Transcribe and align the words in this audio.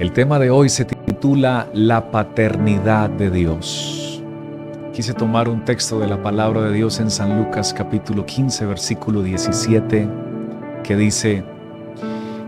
El 0.00 0.12
tema 0.12 0.38
de 0.38 0.48
hoy 0.48 0.70
se 0.70 0.86
titula 0.86 1.68
La 1.74 2.10
paternidad 2.10 3.10
de 3.10 3.30
Dios. 3.30 4.22
Quise 4.94 5.12
tomar 5.12 5.46
un 5.46 5.62
texto 5.66 5.98
de 5.98 6.08
la 6.08 6.22
palabra 6.22 6.62
de 6.62 6.72
Dios 6.72 7.00
en 7.00 7.10
San 7.10 7.36
Lucas 7.36 7.74
capítulo 7.74 8.24
15 8.24 8.64
versículo 8.64 9.22
17 9.22 10.08
que 10.82 10.96
dice, 10.96 11.44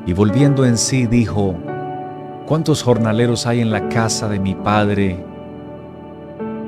y 0.07 0.15
volviendo 0.15 0.65
en 0.65 0.79
sí 0.79 1.07
dijo, 1.07 1.55
¿cuántos 2.47 2.83
jornaleros 2.83 3.47
hay 3.47 3.61
en 3.61 3.71
la 3.71 3.87
casa 3.91 4.31
de 4.31 4.41
mi 4.41 4.55
Padre 4.55 5.23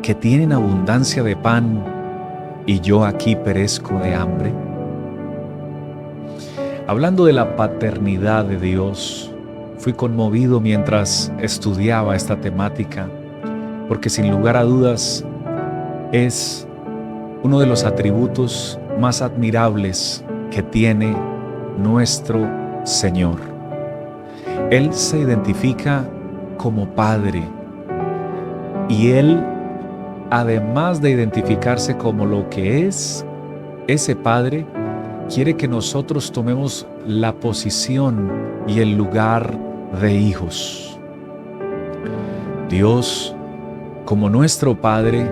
que 0.03 0.15
tienen 0.15 0.53
abundancia 0.53 1.23
de 1.23 1.35
pan 1.35 1.83
y 2.67 2.81
yo 2.81 3.07
aquí 3.07 3.37
perezco 3.37 3.99
de 4.01 4.15
hambre? 4.15 4.53
Hablando 6.87 7.25
de 7.25 7.33
la 7.33 7.57
paternidad 7.57 8.45
de 8.45 8.59
Dios, 8.59 9.34
Fui 9.79 9.93
conmovido 9.93 10.61
mientras 10.61 11.33
estudiaba 11.41 12.17
esta 12.17 12.41
temática, 12.41 13.09
porque 13.89 14.09
sin 14.09 14.31
lugar 14.31 14.57
a 14.57 14.63
dudas 14.63 15.25
es 16.13 16.67
uno 17.43 17.59
de 17.59 17.67
los 17.67 17.85
atributos 17.85 18.79
más 18.99 19.21
admirables 19.21 20.25
que 20.51 20.63
tiene 20.63 21.15
nuestro 21.79 22.49
Señor. 22.85 23.39
Él 24.71 24.93
se 24.95 25.19
identifica 25.19 26.05
como 26.57 26.87
Padre 26.87 27.43
y 28.89 29.11
Él, 29.11 29.45
además 30.31 31.03
de 31.03 31.11
identificarse 31.11 31.97
como 31.97 32.25
lo 32.25 32.49
que 32.49 32.87
es 32.87 33.27
ese 33.87 34.17
Padre, 34.17 34.65
quiere 35.33 35.57
que 35.57 35.69
nosotros 35.69 36.33
tomemos 36.33 36.87
la 37.07 37.35
posición 37.35 38.31
y 38.67 38.81
el 38.81 38.97
lugar 38.97 39.55
de 40.01 40.15
hijos. 40.15 40.99
Dios, 42.69 43.35
como 44.05 44.29
nuestro 44.31 44.81
Padre, 44.81 45.31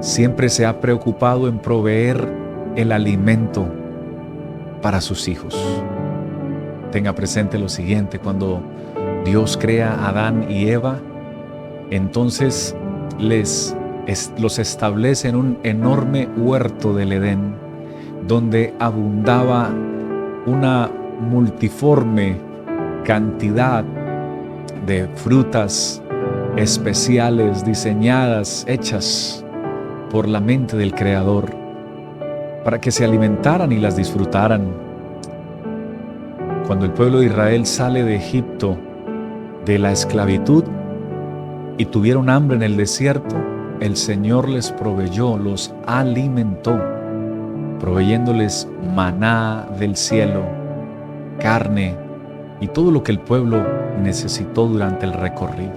siempre 0.00 0.48
se 0.48 0.66
ha 0.66 0.80
preocupado 0.80 1.48
en 1.48 1.58
proveer 1.58 2.28
el 2.76 2.92
alimento 2.92 3.66
para 4.82 5.00
sus 5.00 5.28
hijos. 5.28 5.58
Tenga 6.92 7.14
presente 7.14 7.58
lo 7.58 7.68
siguiente, 7.68 8.18
cuando 8.18 8.62
Dios 9.24 9.58
crea 9.60 9.92
a 9.92 10.08
Adán 10.08 10.46
y 10.50 10.68
Eva, 10.68 10.98
entonces 11.90 12.76
les 13.18 13.74
los 14.38 14.58
establece 14.58 15.28
en 15.28 15.36
un 15.36 15.58
enorme 15.64 16.28
huerto 16.36 16.94
del 16.94 17.12
Edén, 17.12 17.54
donde 18.26 18.72
abundaba 18.78 19.70
una 20.46 20.90
multiforme 21.20 22.36
cantidad 23.04 23.84
de 24.86 25.08
frutas 25.14 26.02
especiales 26.56 27.64
diseñadas, 27.64 28.64
hechas 28.68 29.44
por 30.10 30.26
la 30.26 30.40
mente 30.40 30.76
del 30.76 30.94
Creador, 30.94 31.50
para 32.64 32.80
que 32.80 32.90
se 32.90 33.04
alimentaran 33.04 33.72
y 33.72 33.78
las 33.78 33.96
disfrutaran. 33.96 34.66
Cuando 36.66 36.84
el 36.84 36.92
pueblo 36.92 37.20
de 37.20 37.26
Israel 37.26 37.64
sale 37.66 38.02
de 38.02 38.16
Egipto, 38.16 38.76
de 39.64 39.78
la 39.78 39.92
esclavitud, 39.92 40.64
y 41.78 41.84
tuvieron 41.86 42.28
hambre 42.28 42.56
en 42.56 42.62
el 42.64 42.76
desierto, 42.76 43.36
el 43.80 43.96
Señor 43.96 44.48
les 44.48 44.72
proveyó, 44.72 45.38
los 45.38 45.72
alimentó, 45.86 46.78
proveyéndoles 47.78 48.68
maná 48.94 49.68
del 49.78 49.94
cielo, 49.94 50.57
carne, 51.38 51.96
y 52.60 52.68
todo 52.68 52.90
lo 52.90 53.02
que 53.02 53.12
el 53.12 53.20
pueblo 53.20 53.64
necesitó 54.02 54.66
durante 54.66 55.06
el 55.06 55.12
recorrido. 55.12 55.72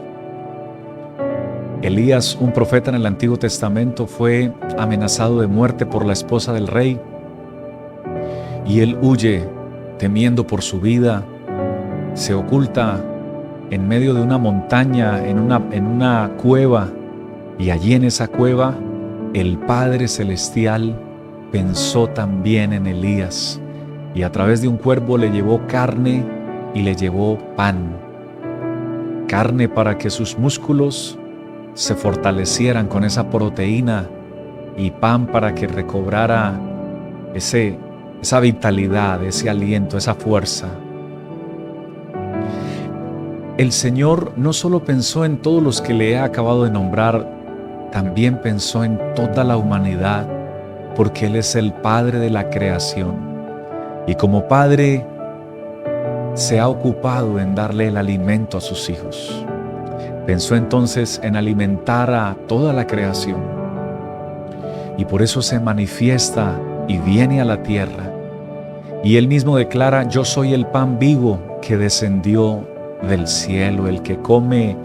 Elías, 1.82 2.38
un 2.40 2.52
profeta 2.52 2.90
en 2.90 2.96
el 2.96 3.06
Antiguo 3.06 3.38
Testamento, 3.38 4.06
fue 4.06 4.52
amenazado 4.78 5.42
de 5.42 5.48
muerte 5.48 5.86
por 5.86 6.06
la 6.06 6.14
esposa 6.14 6.54
del 6.54 6.68
rey 6.68 7.00
y 8.66 8.82
él 8.82 8.98
huye 9.02 9.48
temiendo 9.98 10.46
por 10.46 10.62
su 10.62 10.80
vida, 10.80 11.24
se 12.14 12.34
oculta 12.34 13.00
en 13.70 13.88
medio 13.88 14.14
de 14.14 14.22
una 14.22 14.38
montaña, 14.38 15.26
en 15.26 15.40
una, 15.40 15.62
en 15.72 15.88
una 15.88 16.32
cueva, 16.42 16.90
y 17.58 17.70
allí 17.70 17.94
en 17.94 18.04
esa 18.04 18.28
cueva 18.28 18.76
el 19.34 19.58
Padre 19.58 20.08
Celestial 20.08 20.96
pensó 21.52 22.08
también 22.08 22.74
en 22.74 22.88
Elías 22.88 23.61
y 24.14 24.24
a 24.24 24.32
través 24.32 24.62
de 24.62 24.68
un 24.68 24.78
cuervo 24.78 25.18
le 25.18 25.32
llevó 25.32 25.66
carne 25.68 26.24
y 26.74 26.82
le 26.82 26.96
llevó 26.96 27.38
pan, 27.56 27.98
carne 29.28 29.70
para 29.70 29.98
que 29.98 30.10
sus 30.10 30.38
músculos 30.38 31.18
se 31.74 31.96
fortalecieran 31.96 32.88
con 32.88 33.04
esa 33.04 33.30
proteína 33.30 34.08
y 34.78 34.92
pan 34.92 35.28
para 35.28 35.56
que 35.56 35.68
recobrara 35.68 36.60
ese, 37.34 37.78
esa 38.22 38.40
vitalidad, 38.40 39.24
ese 39.24 39.50
aliento, 39.50 39.98
esa 39.98 40.16
fuerza. 40.16 40.68
El 43.58 43.72
Señor 43.72 44.34
no 44.38 44.54
solo 44.54 44.84
pensó 44.84 45.24
en 45.24 45.38
todos 45.38 45.62
los 45.62 45.82
que 45.82 45.94
le 45.94 46.12
he 46.12 46.20
acabado 46.20 46.64
de 46.64 46.72
nombrar, 46.72 47.28
también 47.92 48.42
pensó 48.42 48.84
en 48.84 49.00
toda 49.14 49.44
la 49.44 49.58
humanidad, 49.58 50.28
porque 50.96 51.28
Él 51.28 51.36
es 51.36 51.56
el 51.56 51.72
Padre 51.74 52.20
de 52.20 52.30
la 52.30 52.50
creación. 52.50 53.31
Y 54.08 54.16
como 54.16 54.48
Padre 54.48 55.06
se 56.34 56.60
ha 56.60 56.68
ocupado 56.68 57.40
en 57.40 57.56
darle 57.56 57.88
el 57.88 57.98
alimento 57.98 58.58
a 58.58 58.62
sus 58.62 58.90
hijos. 58.90 59.46
Pensó 60.26 60.56
entonces 60.56 61.20
en 61.24 61.36
alimentar 61.36 62.14
a 62.14 62.36
toda 62.48 62.74
la 62.74 62.88
creación. 62.88 63.42
Y 64.98 65.06
por 65.06 65.22
eso 65.22 65.42
se 65.42 65.60
manifiesta 65.60 66.60
y 66.88 66.98
viene 67.00 67.42
a 67.42 67.46
la 67.46 67.64
tierra. 67.64 68.12
Y 69.04 69.18
él 69.18 69.28
mismo 69.28 69.58
declara, 69.58 70.08
yo 70.08 70.24
soy 70.24 70.54
el 70.54 70.68
pan 70.68 71.00
vivo 71.00 71.40
que 71.62 71.78
descendió 71.78 72.64
del 73.08 73.28
cielo. 73.28 73.88
El 73.88 74.02
que 74.02 74.18
come 74.18 74.76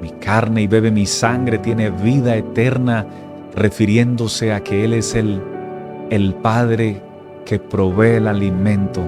mi 0.00 0.10
carne 0.10 0.62
y 0.62 0.66
bebe 0.66 0.90
mi 0.90 1.06
sangre 1.06 1.58
tiene 1.58 1.90
vida 1.90 2.36
eterna, 2.36 3.06
refiriéndose 3.54 4.52
a 4.52 4.60
que 4.60 4.84
Él 4.84 4.92
es 4.92 5.14
el, 5.14 5.40
el 6.10 6.34
Padre 6.34 7.00
que 7.44 7.58
provee 7.58 8.16
el 8.16 8.26
alimento 8.26 9.02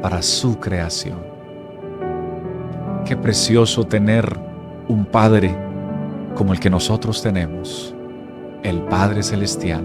para 0.00 0.22
su 0.22 0.58
creación. 0.58 1.18
Qué 3.04 3.16
precioso 3.16 3.84
tener 3.84 4.36
un 4.88 5.04
Padre 5.04 5.54
como 6.34 6.52
el 6.52 6.60
que 6.60 6.70
nosotros 6.70 7.22
tenemos, 7.22 7.94
el 8.62 8.80
Padre 8.82 9.22
Celestial. 9.22 9.84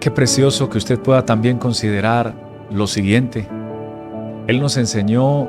Qué 0.00 0.10
precioso 0.10 0.68
que 0.68 0.78
usted 0.78 0.98
pueda 0.98 1.24
también 1.24 1.58
considerar 1.58 2.34
lo 2.70 2.86
siguiente. 2.86 3.48
Él 4.46 4.60
nos 4.60 4.76
enseñó 4.76 5.48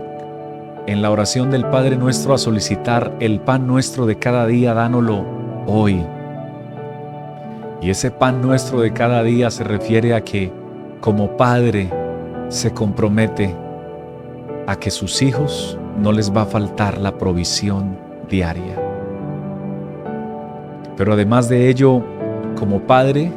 en 0.88 1.02
la 1.02 1.12
oración 1.12 1.52
del 1.52 1.66
Padre 1.66 1.98
nuestro 1.98 2.34
a 2.34 2.38
solicitar 2.38 3.16
el 3.20 3.40
pan 3.42 3.68
nuestro 3.68 4.06
de 4.06 4.18
cada 4.18 4.48
día, 4.48 4.74
dánoslo 4.74 5.24
hoy. 5.68 6.04
Y 7.82 7.90
ese 7.90 8.12
pan 8.12 8.42
nuestro 8.42 8.82
de 8.82 8.92
cada 8.92 9.24
día 9.24 9.50
se 9.52 9.64
refiere 9.64 10.14
a 10.14 10.24
que 10.24 10.52
como 11.00 11.38
Padre 11.38 11.90
se 12.50 12.72
compromete 12.72 13.56
a 14.68 14.76
que 14.76 14.92
sus 14.92 15.22
hijos 15.22 15.78
no 15.98 16.12
les 16.12 16.36
va 16.36 16.44
a 16.44 16.46
faltar 16.46 16.98
la 16.98 17.18
provisión 17.18 17.98
diaria. 18.30 18.76
Pero 20.98 21.14
además 21.14 21.48
de 21.48 21.70
ello, 21.70 22.04
como 22.58 22.82
padre, 22.82 23.32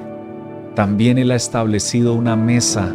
también 0.74 1.16
Él 1.18 1.30
ha 1.30 1.36
establecido 1.36 2.14
una 2.14 2.34
mesa 2.34 2.92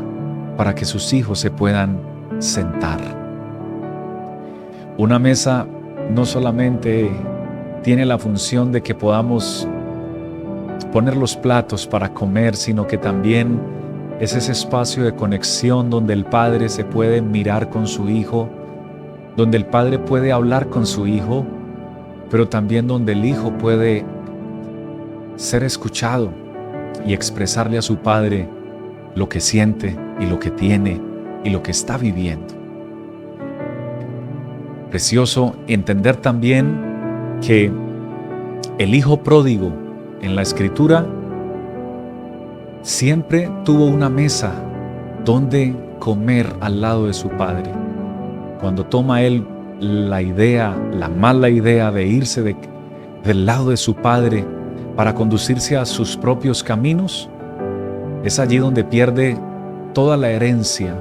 para 0.57 0.75
que 0.75 0.85
sus 0.85 1.13
hijos 1.13 1.39
se 1.39 1.51
puedan 1.51 1.99
sentar. 2.39 2.99
Una 4.97 5.19
mesa 5.19 5.65
no 6.13 6.25
solamente 6.25 7.09
tiene 7.83 8.05
la 8.05 8.17
función 8.17 8.71
de 8.71 8.81
que 8.81 8.93
podamos 8.93 9.67
poner 10.91 11.15
los 11.15 11.35
platos 11.35 11.87
para 11.87 12.13
comer, 12.13 12.55
sino 12.55 12.87
que 12.87 12.97
también 12.97 13.59
es 14.19 14.33
ese 14.35 14.51
espacio 14.51 15.03
de 15.03 15.13
conexión 15.13 15.89
donde 15.89 16.13
el 16.13 16.25
padre 16.25 16.69
se 16.69 16.83
puede 16.83 17.21
mirar 17.21 17.69
con 17.69 17.87
su 17.87 18.09
hijo, 18.09 18.49
donde 19.35 19.57
el 19.57 19.65
padre 19.65 19.99
puede 19.99 20.31
hablar 20.31 20.69
con 20.69 20.85
su 20.85 21.07
hijo, 21.07 21.45
pero 22.29 22.47
también 22.47 22.87
donde 22.87 23.13
el 23.13 23.25
hijo 23.25 23.51
puede 23.57 24.05
ser 25.35 25.63
escuchado 25.63 26.31
y 27.05 27.13
expresarle 27.13 27.77
a 27.77 27.83
su 27.83 27.97
padre 27.97 28.49
lo 29.15 29.29
que 29.29 29.39
siente 29.39 29.95
y 30.19 30.25
lo 30.25 30.39
que 30.39 30.49
tiene 30.49 30.99
y 31.43 31.49
lo 31.51 31.61
que 31.61 31.71
está 31.71 31.97
viviendo. 31.97 32.55
Precioso 34.89 35.55
entender 35.67 36.15
también 36.15 37.37
que 37.41 37.71
el 38.79 38.95
hijo 38.95 39.21
pródigo 39.21 39.86
en 40.21 40.35
la 40.35 40.41
escritura 40.41 41.05
siempre 42.81 43.51
tuvo 43.63 43.85
una 43.85 44.09
mesa 44.09 44.53
donde 45.25 45.75
comer 45.99 46.47
al 46.61 46.81
lado 46.81 47.07
de 47.07 47.13
su 47.13 47.29
padre. 47.29 47.71
Cuando 48.59 48.85
toma 48.85 49.21
él 49.21 49.45
la 49.79 50.21
idea, 50.21 50.75
la 50.93 51.09
mala 51.09 51.49
idea 51.49 51.91
de 51.91 52.07
irse 52.07 52.55
del 53.23 53.45
lado 53.45 53.69
de 53.69 53.77
su 53.77 53.95
padre 53.95 54.45
para 54.95 55.13
conducirse 55.13 55.77
a 55.77 55.85
sus 55.85 56.17
propios 56.17 56.63
caminos, 56.63 57.29
es 58.23 58.39
allí 58.39 58.57
donde 58.57 58.83
pierde 58.83 59.37
toda 59.93 60.17
la 60.17 60.29
herencia. 60.29 60.99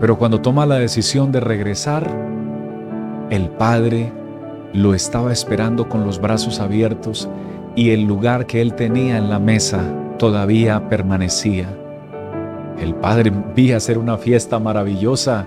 Pero 0.00 0.16
cuando 0.16 0.40
toma 0.40 0.64
la 0.64 0.76
decisión 0.76 1.32
de 1.32 1.40
regresar, 1.40 2.08
el 3.30 3.48
padre 3.50 4.12
lo 4.72 4.94
estaba 4.94 5.32
esperando 5.32 5.88
con 5.88 6.04
los 6.04 6.20
brazos 6.20 6.60
abiertos 6.60 7.28
y 7.76 7.90
el 7.90 8.04
lugar 8.04 8.46
que 8.46 8.62
él 8.62 8.74
tenía 8.74 9.18
en 9.18 9.28
la 9.28 9.38
mesa 9.38 9.84
todavía 10.18 10.88
permanecía. 10.88 11.68
El 12.80 12.94
padre 12.94 13.28
envía 13.28 13.74
a 13.74 13.76
hacer 13.76 13.98
una 13.98 14.16
fiesta 14.16 14.58
maravillosa, 14.58 15.46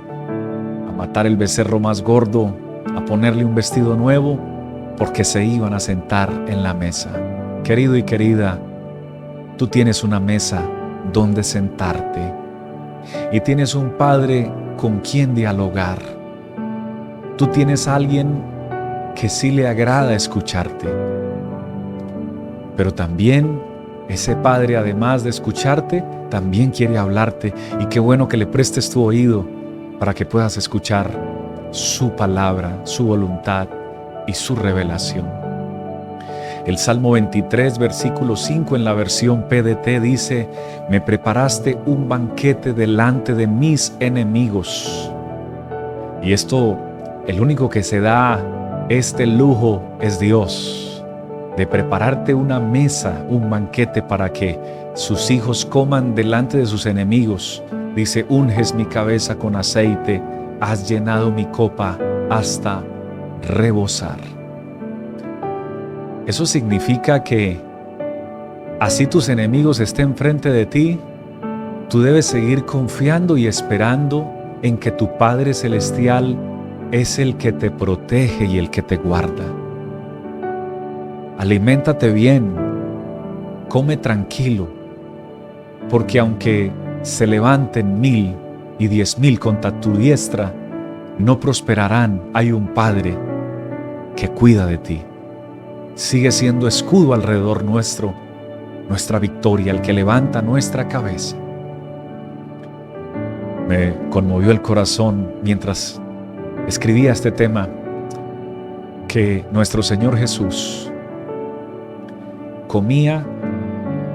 a 0.87 0.91
matar 0.91 1.25
el 1.25 1.37
becerro 1.37 1.79
más 1.79 2.03
gordo, 2.03 2.55
a 2.95 3.03
ponerle 3.03 3.43
un 3.43 3.55
vestido 3.55 3.95
nuevo, 3.95 4.39
porque 4.95 5.23
se 5.23 5.43
iban 5.43 5.73
a 5.73 5.79
sentar 5.79 6.29
en 6.47 6.61
la 6.61 6.75
mesa. 6.75 7.09
Querido 7.63 7.95
y 7.97 8.03
querida, 8.03 8.59
tú 9.57 9.67
tienes 9.67 10.03
una 10.03 10.19
mesa 10.19 10.63
donde 11.11 11.43
sentarte 11.43 12.33
y 13.31 13.39
tienes 13.39 13.73
un 13.73 13.91
padre 13.91 14.51
con 14.77 14.99
quien 14.99 15.33
dialogar. 15.33 15.97
Tú 17.37 17.47
tienes 17.47 17.87
alguien 17.87 18.43
que 19.15 19.29
sí 19.29 19.51
le 19.51 19.67
agrada 19.67 20.13
escucharte. 20.13 21.19
Pero 22.79 22.93
también 22.93 23.61
ese 24.07 24.37
Padre, 24.37 24.77
además 24.77 25.25
de 25.25 25.31
escucharte, 25.31 26.01
también 26.29 26.71
quiere 26.71 26.97
hablarte 26.97 27.53
y 27.77 27.87
qué 27.87 27.99
bueno 27.99 28.29
que 28.29 28.37
le 28.37 28.47
prestes 28.47 28.89
tu 28.89 29.03
oído 29.03 29.45
para 29.99 30.13
que 30.13 30.25
puedas 30.25 30.55
escuchar 30.55 31.11
su 31.71 32.15
palabra, 32.15 32.79
su 32.85 33.03
voluntad 33.03 33.67
y 34.27 34.33
su 34.33 34.55
revelación. 34.55 35.27
El 36.65 36.77
Salmo 36.77 37.11
23, 37.11 37.77
versículo 37.79 38.37
5 38.37 38.77
en 38.77 38.85
la 38.85 38.93
versión 38.93 39.49
PDT 39.49 39.99
dice, 40.01 40.47
me 40.89 41.01
preparaste 41.01 41.77
un 41.85 42.07
banquete 42.07 42.71
delante 42.71 43.35
de 43.35 43.45
mis 43.45 43.93
enemigos. 43.99 45.11
Y 46.23 46.31
esto, 46.31 46.77
el 47.27 47.41
único 47.41 47.67
que 47.67 47.83
se 47.83 47.99
da 47.99 48.39
este 48.87 49.27
lujo 49.27 49.83
es 49.99 50.17
Dios 50.17 50.88
de 51.57 51.68
prepararte 51.68 52.34
una 52.34 52.60
mesa, 52.60 53.25
un 53.28 53.50
banquete 53.50 54.01
para 54.01 54.31
que 54.31 54.60
sus 54.94 55.30
hijos 55.31 55.66
coman 55.66 56.16
delante 56.16 56.57
de 56.57 56.66
sus 56.66 56.86
enemigos. 56.86 57.63
Dice, 57.96 58.25
unges 58.30 58.74
mi 58.74 58.86
cabeza 58.86 59.36
con 59.36 59.56
aceite, 59.56 60.22
has 60.60 60.88
llenado 60.88 61.31
mi 61.31 61.46
copa 61.46 61.98
hasta 62.30 62.84
rebosar. 63.42 64.19
Eso 66.28 66.46
significa 66.46 67.24
que 67.24 67.60
así 68.80 69.07
tus 69.07 69.30
enemigos 69.30 69.80
estén 69.80 70.16
frente 70.16 70.51
de 70.51 70.66
ti, 70.66 71.00
tú 71.90 72.01
debes 72.01 72.28
seguir 72.28 72.66
confiando 72.66 73.36
y 73.36 73.48
esperando 73.48 74.31
en 74.62 74.78
que 74.78 74.92
tu 74.92 75.18
Padre 75.18 75.54
Celestial 75.54 76.38
es 76.92 77.19
el 77.19 77.36
que 77.38 77.51
te 77.51 77.72
protege 77.72 78.46
y 78.46 78.57
el 78.57 78.69
que 78.69 78.81
te 78.81 78.98
guarda. 78.98 79.58
Aliméntate 81.39 82.12
bien, 82.12 82.53
come 83.69 83.95
tranquilo, 83.95 84.68
porque 85.89 86.19
aunque 86.19 86.69
se 87.01 87.25
levanten 87.27 88.01
mil 88.01 88.36
y 88.77 88.89
diez 88.89 89.18
mil 89.18 89.39
contra 89.39 89.80
tu 89.80 89.94
diestra, 89.94 90.53
no 91.18 91.39
prosperarán. 91.39 92.24
Hay 92.33 92.51
un 92.51 92.74
Padre 92.74 93.18
que 94.18 94.27
cuida 94.27 94.65
de 94.65 94.80
ti. 94.80 95.01
Sigue 95.95 96.33
siendo 96.33 96.68
escudo 96.68 97.13
alrededor 97.13 97.63
nuestro, 97.63 98.13
nuestra 98.89 99.18
victoria, 99.18 99.71
el 99.71 99.80
que 99.80 99.94
levanta 99.94 100.41
nuestra 100.41 100.89
cabeza. 100.89 101.38
Me 103.65 103.94
conmovió 104.09 104.51
el 104.51 104.62
corazón 104.62 105.36
mientras 105.41 106.01
escribía 106.68 107.13
este 107.13 107.31
tema 107.31 107.69
que 109.07 109.45
nuestro 109.53 109.81
Señor 109.81 110.18
Jesús 110.18 110.88
comía 112.69 113.25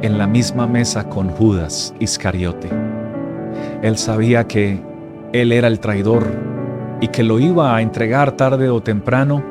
en 0.00 0.16
la 0.16 0.28
misma 0.28 0.68
mesa 0.68 1.08
con 1.10 1.28
Judas 1.28 1.92
Iscariote. 1.98 2.70
Él 3.82 3.98
sabía 3.98 4.46
que 4.46 4.80
él 5.32 5.50
era 5.50 5.66
el 5.66 5.80
traidor 5.80 6.24
y 7.00 7.08
que 7.08 7.24
lo 7.24 7.40
iba 7.40 7.74
a 7.74 7.82
entregar 7.82 8.30
tarde 8.30 8.70
o 8.70 8.80
temprano. 8.80 9.42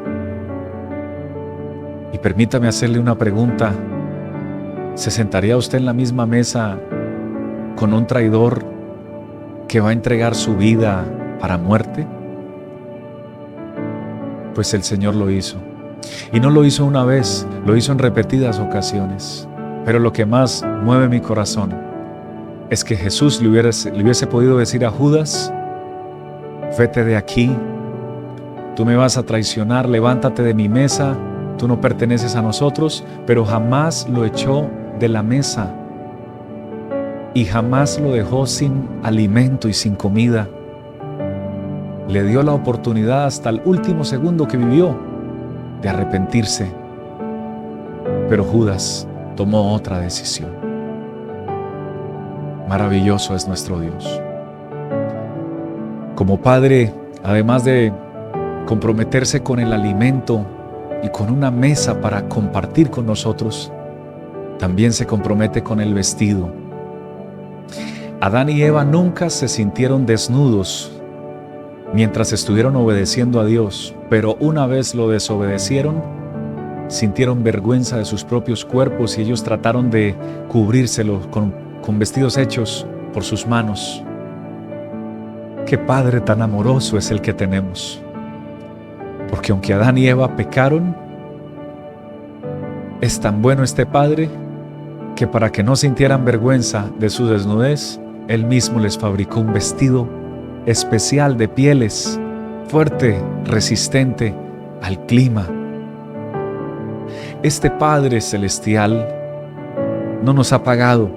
Y 2.14 2.18
permítame 2.18 2.70
hacerle 2.70 2.98
una 2.98 3.18
pregunta. 3.18 3.74
¿Se 4.96 5.12
sentaría 5.12 5.58
usted 5.58 5.80
en 5.80 5.86
la 5.86 5.94
misma 5.94 6.26
mesa 6.26 6.80
con 7.76 7.94
un 7.94 8.08
traidor 8.08 8.64
que 9.68 9.82
va 9.82 9.90
a 9.90 9.94
entregar 9.94 10.34
su 10.34 10.56
vida 10.56 11.04
para 11.42 11.58
muerte? 11.58 12.08
Pues 14.56 14.74
el 14.74 14.84
Señor 14.84 15.14
lo 15.16 15.30
hizo. 15.30 15.73
Y 16.32 16.40
no 16.40 16.50
lo 16.50 16.66
hizo 16.66 16.86
una 16.86 17.04
vez, 17.04 17.48
lo 17.66 17.76
hizo 17.76 17.92
en 17.92 18.00
repetidas 18.00 18.60
ocasiones. 18.60 19.48
Pero 19.86 20.00
lo 20.00 20.14
que 20.14 20.26
más 20.26 20.66
mueve 20.84 21.10
mi 21.10 21.20
corazón 21.20 21.74
es 22.70 22.84
que 22.84 22.96
Jesús 22.96 23.42
le 23.42 23.50
hubiese, 23.50 23.92
le 23.92 24.04
hubiese 24.04 24.28
podido 24.28 24.58
decir 24.58 24.86
a 24.86 24.92
Judas, 24.92 25.54
vete 26.78 27.04
de 27.04 27.16
aquí, 27.16 27.56
tú 28.76 28.86
me 28.86 28.96
vas 28.96 29.18
a 29.18 29.24
traicionar, 29.24 29.88
levántate 29.88 30.42
de 30.42 30.54
mi 30.54 30.70
mesa, 30.70 31.16
tú 31.58 31.68
no 31.68 31.80
perteneces 31.82 32.36
a 32.36 32.42
nosotros, 32.42 33.04
pero 33.28 33.46
jamás 33.46 34.08
lo 34.10 34.26
echó 34.26 34.70
de 35.00 35.10
la 35.10 35.22
mesa 35.22 35.76
y 37.34 37.46
jamás 37.46 38.00
lo 38.00 38.12
dejó 38.12 38.46
sin 38.46 38.88
alimento 39.04 39.68
y 39.68 39.74
sin 39.74 39.96
comida. 39.96 40.48
Le 42.08 42.24
dio 42.24 42.44
la 42.44 42.54
oportunidad 42.54 43.26
hasta 43.26 43.50
el 43.50 43.62
último 43.66 44.04
segundo 44.04 44.48
que 44.48 44.58
vivió 44.58 45.13
de 45.84 45.90
arrepentirse, 45.90 46.72
pero 48.30 48.44
Judas 48.44 49.08
tomó 49.36 49.74
otra 49.74 50.00
decisión. 50.00 50.50
Maravilloso 52.68 53.36
es 53.36 53.48
nuestro 53.48 53.80
Dios. 53.80 54.22
Como 56.16 56.38
Padre, 56.38 56.94
además 57.22 57.66
de 57.66 57.92
comprometerse 58.66 59.44
con 59.44 59.60
el 59.60 59.74
alimento 59.74 60.46
y 61.04 61.10
con 61.10 61.30
una 61.30 61.52
mesa 61.52 62.00
para 62.00 62.30
compartir 62.30 62.90
con 62.90 63.06
nosotros, 63.06 63.72
también 64.60 64.94
se 64.94 65.06
compromete 65.06 65.62
con 65.62 65.82
el 65.82 65.94
vestido. 65.94 66.50
Adán 68.22 68.48
y 68.50 68.62
Eva 68.62 68.86
nunca 68.86 69.30
se 69.30 69.50
sintieron 69.50 70.06
desnudos 70.06 70.93
mientras 71.94 72.34
estuvieron 72.34 72.76
obedeciendo 72.76 73.40
a 73.40 73.46
Dios, 73.46 73.96
pero 74.10 74.36
una 74.40 74.66
vez 74.66 74.96
lo 74.96 75.10
desobedecieron, 75.10 76.02
sintieron 76.88 77.44
vergüenza 77.44 77.98
de 77.98 78.06
sus 78.06 78.24
propios 78.24 78.66
cuerpos 78.66 79.18
y 79.18 79.22
ellos 79.22 79.44
trataron 79.44 79.90
de 79.92 80.16
cubrírselo 80.50 81.22
con, 81.30 81.54
con 81.82 82.00
vestidos 82.00 82.38
hechos 82.38 82.86
por 83.14 83.24
sus 83.24 83.48
manos. 83.48 84.04
Qué 85.68 85.78
Padre 85.78 86.20
tan 86.20 86.42
amoroso 86.42 86.98
es 86.98 87.12
el 87.12 87.22
que 87.22 87.34
tenemos. 87.34 88.02
Porque 89.30 89.52
aunque 89.52 89.74
Adán 89.74 89.98
y 89.98 90.08
Eva 90.08 90.36
pecaron, 90.36 90.96
es 93.02 93.20
tan 93.20 93.42
bueno 93.42 93.64
este 93.64 93.86
Padre 93.86 94.30
que 95.16 95.28
para 95.28 95.52
que 95.52 95.64
no 95.64 95.76
sintieran 95.76 96.26
vergüenza 96.26 96.90
de 97.00 97.10
su 97.10 97.28
desnudez, 97.28 98.00
Él 98.28 98.46
mismo 98.46 98.80
les 98.80 98.98
fabricó 98.98 99.40
un 99.40 99.54
vestido 99.54 100.23
especial 100.66 101.38
de 101.38 101.48
pieles, 101.48 102.20
fuerte, 102.68 103.20
resistente 103.46 104.34
al 104.82 105.06
clima. 105.06 105.50
Este 107.42 107.70
Padre 107.70 108.22
Celestial 108.22 109.08
no 110.24 110.34
nos 110.34 110.54
ha 110.54 110.64
pagado 110.64 111.10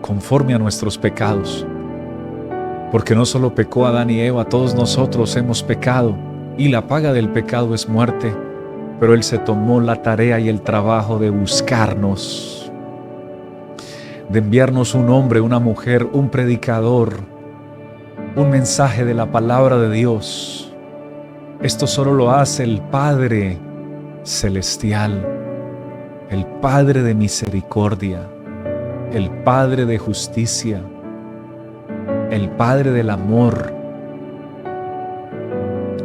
conforme 0.00 0.54
a 0.54 0.58
nuestros 0.58 0.98
pecados, 0.98 1.64
porque 2.90 3.14
no 3.14 3.24
solo 3.24 3.54
pecó 3.54 3.86
Adán 3.86 4.10
y 4.10 4.20
Eva, 4.20 4.44
todos 4.44 4.74
nosotros 4.74 5.36
hemos 5.36 5.62
pecado 5.62 6.16
y 6.58 6.68
la 6.68 6.88
paga 6.88 7.12
del 7.12 7.28
pecado 7.28 7.74
es 7.74 7.88
muerte, 7.88 8.34
pero 8.98 9.14
Él 9.14 9.22
se 9.22 9.38
tomó 9.38 9.80
la 9.80 10.02
tarea 10.02 10.40
y 10.40 10.48
el 10.48 10.62
trabajo 10.62 11.18
de 11.18 11.30
buscarnos, 11.30 12.70
de 14.28 14.40
enviarnos 14.40 14.94
un 14.94 15.08
hombre, 15.10 15.40
una 15.40 15.60
mujer, 15.60 16.08
un 16.12 16.30
predicador, 16.30 17.35
un 18.36 18.50
mensaje 18.50 19.06
de 19.06 19.14
la 19.14 19.32
palabra 19.32 19.78
de 19.78 19.90
Dios. 19.90 20.70
Esto 21.62 21.86
solo 21.86 22.12
lo 22.12 22.30
hace 22.30 22.64
el 22.64 22.82
Padre 22.82 23.56
Celestial, 24.24 25.26
el 26.28 26.44
Padre 26.60 27.02
de 27.02 27.14
misericordia, 27.14 28.28
el 29.14 29.30
Padre 29.42 29.86
de 29.86 29.96
justicia, 29.96 30.82
el 32.30 32.50
Padre 32.50 32.90
del 32.90 33.08
amor. 33.08 33.72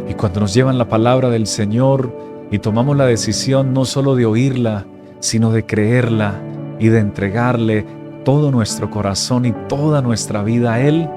Y 0.07 0.13
cuando 0.13 0.39
nos 0.39 0.53
llevan 0.53 0.77
la 0.77 0.87
palabra 0.87 1.29
del 1.29 1.47
Señor 1.47 2.15
y 2.49 2.59
tomamos 2.59 2.95
la 2.95 3.07
decisión 3.07 3.73
no 3.73 3.83
solo 3.83 4.15
de 4.15 4.25
oírla, 4.25 4.85
sino 5.19 5.51
de 5.51 5.65
creerla 5.65 6.35
y 6.79 6.87
de 6.87 6.99
entregarle 6.99 7.85
todo 8.23 8.51
nuestro 8.51 8.89
corazón 8.89 9.45
y 9.45 9.51
toda 9.67 10.01
nuestra 10.01 10.43
vida 10.43 10.75
a 10.75 10.79
Él, 10.79 11.09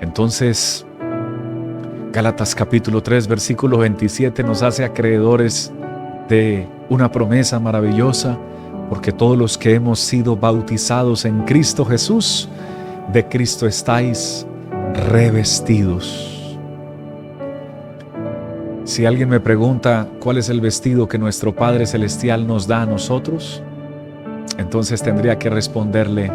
entonces 0.00 0.86
Gálatas 2.12 2.54
capítulo 2.54 3.02
3 3.02 3.26
versículo 3.26 3.78
27 3.78 4.44
nos 4.44 4.62
hace 4.62 4.84
acreedores 4.84 5.72
de 6.28 6.66
una 6.88 7.10
promesa 7.10 7.58
maravillosa, 7.58 8.38
porque 8.88 9.10
todos 9.10 9.36
los 9.36 9.58
que 9.58 9.74
hemos 9.74 9.98
sido 9.98 10.36
bautizados 10.36 11.24
en 11.24 11.42
Cristo 11.42 11.84
Jesús, 11.84 12.48
de 13.12 13.26
Cristo 13.26 13.66
estáis 13.66 14.46
revestidos. 15.08 16.56
Si 18.84 19.06
alguien 19.06 19.28
me 19.28 19.40
pregunta 19.40 20.06
cuál 20.20 20.38
es 20.38 20.48
el 20.50 20.60
vestido 20.60 21.08
que 21.08 21.18
nuestro 21.18 21.54
Padre 21.54 21.86
Celestial 21.86 22.46
nos 22.46 22.66
da 22.66 22.82
a 22.82 22.86
nosotros, 22.86 23.62
entonces 24.58 25.02
tendría 25.02 25.38
que 25.38 25.50
responderle 25.50 26.30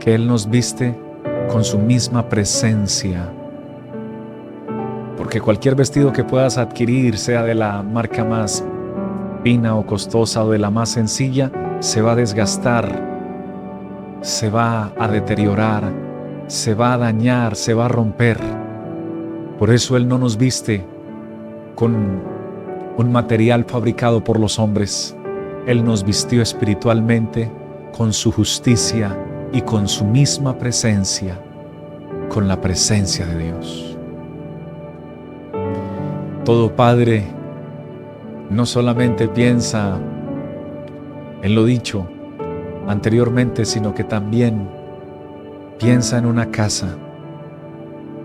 que 0.00 0.14
Él 0.14 0.26
nos 0.26 0.48
viste 0.48 0.96
con 1.48 1.64
su 1.64 1.78
misma 1.78 2.28
presencia. 2.28 3.28
Porque 5.16 5.40
cualquier 5.40 5.74
vestido 5.74 6.12
que 6.12 6.24
puedas 6.24 6.58
adquirir, 6.58 7.18
sea 7.18 7.42
de 7.42 7.54
la 7.54 7.82
marca 7.82 8.24
más 8.24 8.64
fina 9.42 9.76
o 9.76 9.86
costosa 9.86 10.44
o 10.44 10.50
de 10.50 10.58
la 10.58 10.70
más 10.70 10.90
sencilla, 10.90 11.50
se 11.80 12.02
va 12.02 12.12
a 12.12 12.16
desgastar, 12.16 12.88
se 14.20 14.50
va 14.50 14.92
a 14.98 15.08
deteriorar, 15.08 15.92
se 16.46 16.74
va 16.74 16.94
a 16.94 16.98
dañar, 16.98 17.56
se 17.56 17.74
va 17.74 17.86
a 17.86 17.88
romper. 17.88 18.38
Por 19.58 19.70
eso 19.70 19.96
Él 19.96 20.08
no 20.08 20.18
nos 20.18 20.36
viste 20.36 20.84
con 21.74 22.20
un 22.96 23.12
material 23.12 23.64
fabricado 23.64 24.22
por 24.22 24.38
los 24.38 24.58
hombres. 24.58 25.16
Él 25.66 25.84
nos 25.84 26.04
vistió 26.04 26.42
espiritualmente 26.42 27.50
con 27.96 28.12
su 28.12 28.30
justicia 28.30 29.16
y 29.52 29.62
con 29.62 29.88
su 29.88 30.04
misma 30.04 30.58
presencia, 30.58 31.38
con 32.28 32.48
la 32.48 32.60
presencia 32.60 33.26
de 33.26 33.44
Dios. 33.44 33.96
Todo 36.44 36.74
padre 36.74 37.24
no 38.50 38.66
solamente 38.66 39.28
piensa 39.28 39.98
en 41.42 41.54
lo 41.54 41.64
dicho 41.64 42.06
anteriormente, 42.86 43.64
sino 43.64 43.94
que 43.94 44.04
también 44.04 44.68
piensa 45.78 46.18
en 46.18 46.26
una 46.26 46.50
casa. 46.50 46.96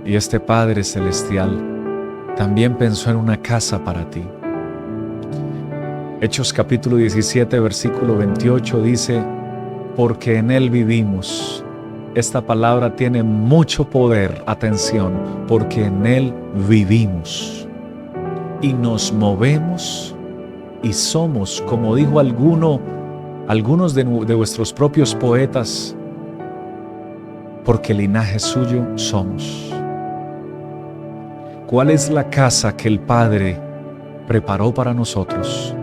Y 0.05 0.15
este 0.15 0.39
Padre 0.39 0.83
Celestial 0.83 2.33
también 2.35 2.77
pensó 2.77 3.09
en 3.11 3.17
una 3.17 3.37
casa 3.37 3.83
para 3.83 4.09
ti. 4.09 4.23
Hechos 6.21 6.53
capítulo 6.53 6.97
17, 6.97 7.59
versículo 7.59 8.17
28 8.17 8.81
dice, 8.81 9.23
porque 9.95 10.38
en 10.38 10.51
Él 10.51 10.69
vivimos. 10.69 11.63
Esta 12.13 12.41
palabra 12.41 12.95
tiene 12.95 13.24
mucho 13.24 13.89
poder, 13.89 14.43
atención, 14.45 15.13
porque 15.48 15.86
en 15.86 16.05
Él 16.05 16.33
vivimos 16.67 17.67
y 18.62 18.74
nos 18.74 19.13
movemos 19.13 20.15
y 20.83 20.93
somos, 20.93 21.62
como 21.67 21.95
dijo 21.95 22.19
alguno, 22.19 22.79
algunos 23.48 23.93
de, 23.93 24.03
de 24.03 24.36
vuestros 24.36 24.74
propios 24.74 25.15
poetas, 25.15 25.95
porque 27.63 27.93
linaje 27.93 28.39
suyo 28.39 28.86
somos. 28.95 29.74
¿Cuál 31.67 31.89
es 31.89 32.10
la 32.10 32.29
casa 32.29 32.75
que 32.75 32.89
el 32.89 33.00
Padre 33.00 33.57
preparó 34.27 34.74
para 34.74 34.93
nosotros? 34.93 35.75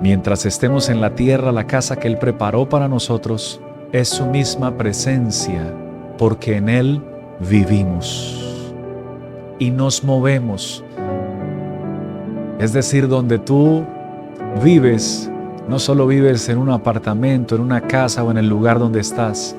Mientras 0.00 0.46
estemos 0.46 0.90
en 0.90 1.00
la 1.00 1.16
tierra, 1.16 1.50
la 1.50 1.66
casa 1.66 1.96
que 1.96 2.06
Él 2.06 2.18
preparó 2.18 2.68
para 2.68 2.86
nosotros 2.86 3.60
es 3.90 4.08
su 4.08 4.26
misma 4.26 4.76
presencia, 4.76 5.74
porque 6.16 6.56
en 6.56 6.68
Él 6.68 7.02
vivimos 7.40 8.64
y 9.58 9.72
nos 9.72 10.04
movemos. 10.04 10.84
Es 12.60 12.72
decir, 12.72 13.08
donde 13.08 13.40
tú 13.40 13.84
vives, 14.62 15.28
no 15.68 15.80
solo 15.80 16.06
vives 16.06 16.48
en 16.48 16.58
un 16.58 16.70
apartamento, 16.70 17.56
en 17.56 17.62
una 17.62 17.80
casa 17.80 18.22
o 18.22 18.30
en 18.30 18.38
el 18.38 18.48
lugar 18.48 18.78
donde 18.78 19.00
estás, 19.00 19.56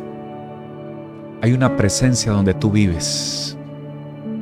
hay 1.42 1.52
una 1.52 1.76
presencia 1.76 2.32
donde 2.32 2.54
tú 2.54 2.72
vives 2.72 3.58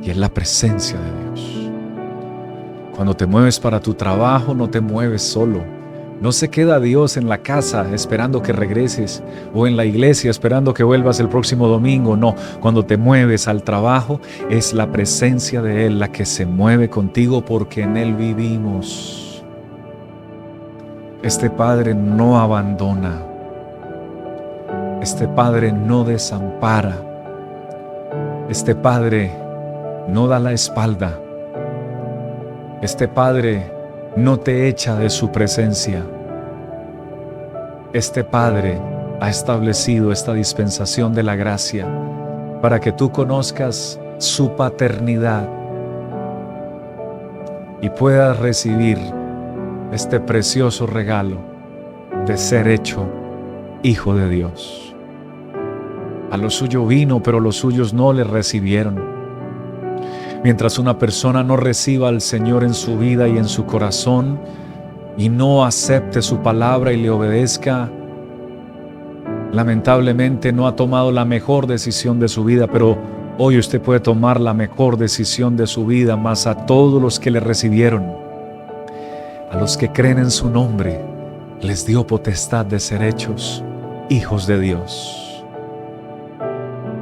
y 0.00 0.10
es 0.10 0.16
la 0.16 0.28
presencia 0.28 0.96
de 0.96 1.24
Dios. 1.24 1.70
Cuando 2.94 3.14
te 3.14 3.26
mueves 3.26 3.58
para 3.58 3.80
tu 3.80 3.94
trabajo, 3.94 4.54
no 4.54 4.70
te 4.70 4.80
mueves 4.80 5.22
solo 5.22 5.77
no 6.20 6.32
se 6.32 6.48
queda 6.48 6.80
Dios 6.80 7.16
en 7.16 7.28
la 7.28 7.38
casa 7.38 7.86
esperando 7.94 8.42
que 8.42 8.52
regreses 8.52 9.22
o 9.54 9.68
en 9.68 9.76
la 9.76 9.84
iglesia 9.84 10.30
esperando 10.30 10.74
que 10.74 10.82
vuelvas 10.82 11.20
el 11.20 11.28
próximo 11.28 11.68
domingo. 11.68 12.16
No, 12.16 12.34
cuando 12.60 12.84
te 12.84 12.96
mueves 12.96 13.46
al 13.46 13.62
trabajo 13.62 14.20
es 14.50 14.72
la 14.72 14.90
presencia 14.90 15.62
de 15.62 15.86
Él 15.86 16.00
la 16.00 16.10
que 16.10 16.26
se 16.26 16.44
mueve 16.44 16.90
contigo 16.90 17.44
porque 17.44 17.82
en 17.82 17.96
Él 17.96 18.14
vivimos. 18.14 19.44
Este 21.22 21.50
Padre 21.50 21.94
no 21.94 22.40
abandona. 22.40 23.22
Este 25.00 25.28
Padre 25.28 25.72
no 25.72 26.02
desampara. 26.02 26.96
Este 28.48 28.74
Padre 28.74 29.32
no 30.08 30.26
da 30.26 30.40
la 30.40 30.52
espalda. 30.52 31.20
Este 32.82 33.06
Padre 33.06 33.77
no 34.18 34.40
te 34.40 34.66
echa 34.66 34.96
de 34.96 35.10
su 35.10 35.30
presencia. 35.30 36.04
Este 37.92 38.24
Padre 38.24 38.80
ha 39.20 39.30
establecido 39.30 40.10
esta 40.10 40.34
dispensación 40.34 41.14
de 41.14 41.22
la 41.22 41.36
gracia 41.36 41.86
para 42.60 42.80
que 42.80 42.90
tú 42.90 43.12
conozcas 43.12 44.00
su 44.18 44.56
paternidad 44.56 45.48
y 47.80 47.90
puedas 47.90 48.36
recibir 48.40 48.98
este 49.92 50.18
precioso 50.18 50.88
regalo 50.88 51.38
de 52.26 52.36
ser 52.36 52.66
hecho 52.66 53.06
hijo 53.84 54.16
de 54.16 54.28
Dios. 54.28 54.96
A 56.32 56.36
lo 56.36 56.50
suyo 56.50 56.84
vino, 56.86 57.22
pero 57.22 57.38
los 57.38 57.54
suyos 57.54 57.94
no 57.94 58.12
le 58.12 58.24
recibieron. 58.24 59.17
Mientras 60.44 60.78
una 60.78 60.98
persona 60.98 61.42
no 61.42 61.56
reciba 61.56 62.08
al 62.08 62.20
Señor 62.20 62.62
en 62.62 62.74
su 62.74 62.96
vida 62.96 63.26
y 63.26 63.36
en 63.38 63.46
su 63.46 63.66
corazón 63.66 64.38
y 65.16 65.28
no 65.28 65.64
acepte 65.64 66.22
su 66.22 66.38
palabra 66.38 66.92
y 66.92 67.02
le 67.02 67.10
obedezca, 67.10 67.90
lamentablemente 69.52 70.52
no 70.52 70.68
ha 70.68 70.76
tomado 70.76 71.10
la 71.10 71.24
mejor 71.24 71.66
decisión 71.66 72.20
de 72.20 72.28
su 72.28 72.44
vida, 72.44 72.68
pero 72.68 72.96
hoy 73.36 73.58
usted 73.58 73.80
puede 73.80 73.98
tomar 73.98 74.40
la 74.40 74.54
mejor 74.54 74.96
decisión 74.96 75.56
de 75.56 75.66
su 75.66 75.86
vida 75.86 76.16
más 76.16 76.46
a 76.46 76.66
todos 76.66 77.02
los 77.02 77.18
que 77.18 77.32
le 77.32 77.40
recibieron, 77.40 78.04
a 79.50 79.56
los 79.58 79.76
que 79.76 79.90
creen 79.90 80.18
en 80.18 80.30
su 80.30 80.48
nombre, 80.50 81.00
les 81.60 81.84
dio 81.84 82.06
potestad 82.06 82.64
de 82.64 82.78
ser 82.78 83.02
hechos 83.02 83.64
hijos 84.08 84.46
de 84.46 84.60
Dios. 84.60 85.44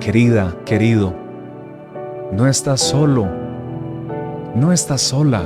Querida, 0.01 0.55
querido, 0.65 1.26
no 2.33 2.47
estás 2.47 2.81
solo, 2.81 3.27
no 4.55 4.73
estás 4.73 5.01
sola. 5.01 5.43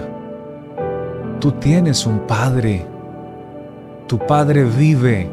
Tú 1.39 1.53
tienes 1.53 2.07
un 2.07 2.21
Padre. 2.21 2.87
Tu 4.07 4.19
Padre 4.19 4.65
vive 4.65 5.31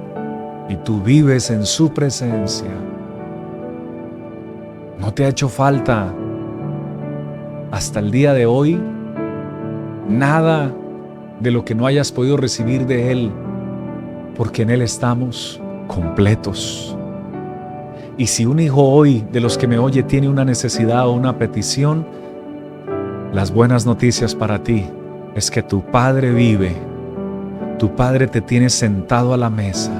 y 0.70 0.76
tú 0.76 1.02
vives 1.02 1.50
en 1.50 1.66
su 1.66 1.94
presencia. 1.94 2.72
No 5.00 5.14
te 5.14 5.26
ha 5.26 5.30
hecho 5.30 5.50
falta 5.50 6.14
hasta 7.72 8.00
el 8.00 8.12
día 8.12 8.34
de 8.34 8.46
hoy 8.46 8.80
nada 10.08 10.74
de 11.40 11.52
lo 11.52 11.64
que 11.66 11.76
no 11.76 11.86
hayas 11.86 12.12
podido 12.12 12.38
recibir 12.38 12.86
de 12.86 13.12
Él, 13.12 13.32
porque 14.36 14.64
en 14.64 14.70
Él 14.70 14.82
estamos 14.82 15.62
completos. 15.88 16.97
Y 18.18 18.26
si 18.26 18.48
un 18.48 18.60
hijo 18.60 18.82
hoy 18.82 19.24
de 19.32 19.40
los 19.40 19.60
que 19.60 19.68
me 19.68 19.78
oye 19.78 20.02
tiene 20.02 20.28
una 20.28 20.44
necesidad 20.44 21.08
o 21.08 21.14
una 21.14 21.38
petición, 21.38 22.04
las 23.32 23.52
buenas 23.52 23.86
noticias 23.86 24.34
para 24.34 24.64
ti 24.64 24.88
es 25.36 25.52
que 25.52 25.62
tu 25.62 25.84
Padre 25.84 26.32
vive. 26.32 26.76
Tu 27.78 27.96
Padre 27.96 28.26
te 28.26 28.42
tiene 28.42 28.72
sentado 28.72 29.36
a 29.36 29.38
la 29.38 29.52
mesa. 29.52 29.92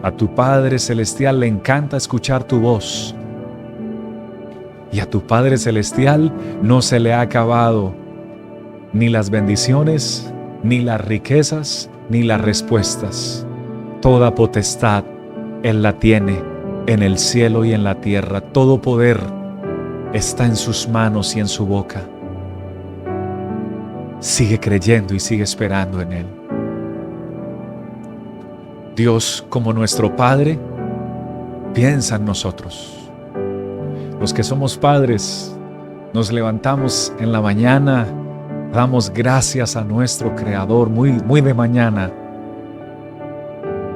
A 0.00 0.12
tu 0.12 0.32
Padre 0.32 0.78
Celestial 0.78 1.40
le 1.40 1.48
encanta 1.48 1.96
escuchar 1.96 2.44
tu 2.44 2.60
voz. 2.60 3.16
Y 4.92 5.00
a 5.00 5.10
tu 5.10 5.20
Padre 5.26 5.58
Celestial 5.58 6.32
no 6.62 6.82
se 6.82 7.00
le 7.00 7.12
ha 7.12 7.20
acabado 7.20 7.94
ni 8.92 9.08
las 9.08 9.28
bendiciones, 9.30 10.32
ni 10.62 10.80
las 10.82 11.00
riquezas, 11.00 11.90
ni 12.08 12.22
las 12.22 12.40
respuestas. 12.40 13.44
Toda 14.00 14.36
potestad 14.36 15.02
Él 15.64 15.82
la 15.82 15.98
tiene 15.98 16.49
en 16.90 17.04
el 17.04 17.18
cielo 17.18 17.64
y 17.64 17.72
en 17.72 17.84
la 17.84 18.00
tierra. 18.00 18.40
Todo 18.40 18.82
poder 18.82 19.20
está 20.12 20.44
en 20.44 20.56
sus 20.56 20.88
manos 20.88 21.36
y 21.36 21.40
en 21.40 21.46
su 21.46 21.64
boca. 21.64 22.02
sigue 24.18 24.60
creyendo 24.60 25.14
y 25.14 25.20
sigue 25.20 25.44
esperando 25.44 26.02
en 26.02 26.12
Él. 26.12 26.26
Dios 28.94 29.46
como 29.48 29.72
nuestro 29.72 30.14
Padre 30.14 30.58
piensa 31.72 32.16
en 32.16 32.26
nosotros. 32.26 33.08
Los 34.20 34.34
que 34.34 34.42
somos 34.42 34.76
padres 34.76 35.56
nos 36.12 36.30
levantamos 36.30 37.14
en 37.18 37.32
la 37.32 37.40
mañana, 37.40 38.06
damos 38.74 39.08
gracias 39.08 39.76
a 39.76 39.84
nuestro 39.84 40.34
Creador 40.34 40.90
muy, 40.90 41.12
muy 41.12 41.40
de 41.40 41.54
mañana. 41.54 42.12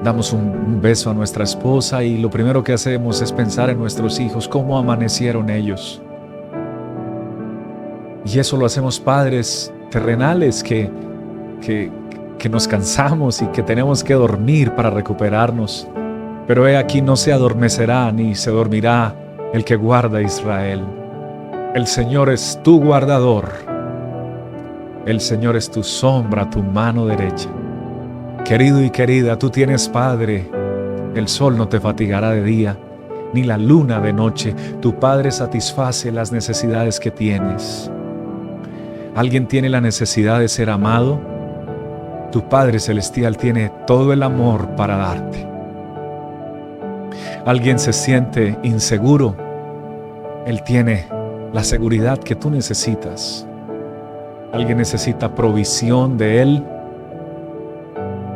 Damos 0.04 0.34
un, 0.34 0.82
beso 0.82 1.08
a 1.08 1.14
nuestra 1.14 1.44
esposa 1.44 2.04
y 2.04 2.18
lo 2.18 2.28
primero 2.28 2.62
que 2.62 2.74
hacemos 2.74 3.22
es 3.22 3.32
pensar 3.32 3.70
en 3.70 3.78
nuestros 3.78 4.20
hijos, 4.20 4.46
cómo 4.46 4.76
amanecieron 4.76 5.48
ellos. 5.48 6.02
Y 8.26 8.38
eso 8.38 8.58
lo 8.58 8.66
hacemos 8.66 9.00
padres 9.00 9.72
terrenales 9.90 10.62
que, 10.62 10.90
que, 11.62 11.90
que 12.38 12.48
nos 12.50 12.68
cansamos 12.68 13.40
y 13.40 13.46
que 13.46 13.62
tenemos 13.62 14.04
que 14.04 14.12
dormir 14.12 14.72
para 14.74 14.90
recuperarnos. 14.90 15.88
Pero 16.46 16.68
he 16.68 16.76
aquí 16.76 17.00
no 17.00 17.16
se 17.16 17.32
adormecerá 17.32 18.12
ni 18.12 18.34
se 18.34 18.50
dormirá 18.50 19.14
el 19.54 19.64
que 19.64 19.76
guarda 19.76 20.18
a 20.18 20.22
Israel. 20.22 20.82
El 21.74 21.86
Señor 21.86 22.28
es 22.28 22.60
tu 22.62 22.78
guardador. 22.78 23.48
El 25.06 25.20
Señor 25.20 25.56
es 25.56 25.70
tu 25.70 25.82
sombra, 25.82 26.50
tu 26.50 26.62
mano 26.62 27.06
derecha. 27.06 27.48
Querido 28.44 28.82
y 28.82 28.90
querida, 28.90 29.38
tú 29.38 29.48
tienes 29.48 29.88
Padre. 29.88 30.46
El 31.14 31.28
sol 31.28 31.56
no 31.56 31.66
te 31.66 31.80
fatigará 31.80 32.32
de 32.32 32.42
día, 32.42 32.76
ni 33.32 33.42
la 33.42 33.56
luna 33.56 34.00
de 34.00 34.12
noche. 34.12 34.54
Tu 34.82 34.94
Padre 35.00 35.30
satisface 35.30 36.12
las 36.12 36.30
necesidades 36.30 37.00
que 37.00 37.10
tienes. 37.10 37.90
¿Alguien 39.16 39.48
tiene 39.48 39.70
la 39.70 39.80
necesidad 39.80 40.40
de 40.40 40.48
ser 40.48 40.68
amado? 40.68 41.18
Tu 42.32 42.46
Padre 42.46 42.80
Celestial 42.80 43.38
tiene 43.38 43.72
todo 43.86 44.12
el 44.12 44.22
amor 44.22 44.76
para 44.76 44.98
darte. 44.98 45.46
¿Alguien 47.46 47.78
se 47.78 47.94
siente 47.94 48.58
inseguro? 48.62 49.36
Él 50.46 50.62
tiene 50.64 51.06
la 51.54 51.64
seguridad 51.64 52.18
que 52.18 52.34
tú 52.34 52.50
necesitas. 52.50 53.46
Alguien 54.52 54.76
necesita 54.76 55.34
provisión 55.34 56.18
de 56.18 56.42
Él, 56.42 56.64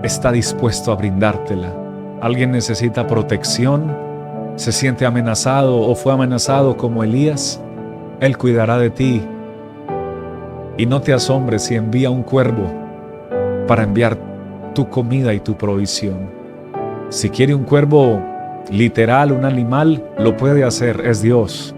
está 0.02 0.32
dispuesto 0.32 0.92
a 0.92 0.96
brindártela. 0.96 1.72
Alguien 2.20 2.50
necesita 2.50 3.06
protección, 3.06 3.96
se 4.56 4.72
siente 4.72 5.06
amenazado 5.06 5.78
o 5.78 5.94
fue 5.94 6.12
amenazado 6.12 6.76
como 6.76 7.04
Elías, 7.04 7.60
Él 8.20 8.36
cuidará 8.36 8.78
de 8.78 8.90
ti. 8.90 9.22
Y 10.76 10.86
no 10.86 11.00
te 11.00 11.12
asombres 11.12 11.64
si 11.64 11.74
envía 11.74 12.10
un 12.10 12.22
cuervo 12.22 12.66
para 13.66 13.82
enviar 13.82 14.16
tu 14.74 14.88
comida 14.88 15.34
y 15.34 15.40
tu 15.40 15.56
provisión. 15.56 16.30
Si 17.08 17.30
quiere 17.30 17.54
un 17.54 17.64
cuervo 17.64 18.22
literal, 18.70 19.32
un 19.32 19.44
animal, 19.44 20.04
lo 20.18 20.36
puede 20.36 20.64
hacer, 20.64 21.00
es 21.04 21.22
Dios 21.22 21.74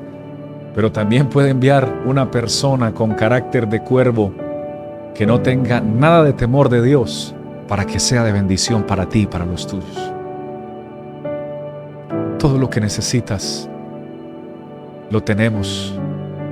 pero 0.75 0.93
también 0.93 1.29
puede 1.29 1.51
enviar 1.51 2.03
una 2.07 2.31
persona 2.31 2.93
con 2.93 3.15
carácter 3.15 3.69
de 3.69 3.83
cuervo 3.83 4.33
que 5.15 5.27
no 5.27 5.41
tenga 5.41 5.81
nada 5.81 6.23
de 6.25 6.33
temor 6.33 6.69
de 6.69 6.83
Dios 6.83 7.35
para 7.71 7.87
que 7.87 8.01
sea 8.01 8.25
de 8.25 8.33
bendición 8.33 8.83
para 8.83 9.09
ti 9.09 9.21
y 9.21 9.27
para 9.29 9.47
los 9.47 9.65
tuyos. 9.65 10.13
Todo 12.37 12.59
lo 12.59 12.69
que 12.69 12.81
necesitas 12.81 13.71
lo 15.09 15.23
tenemos 15.23 15.97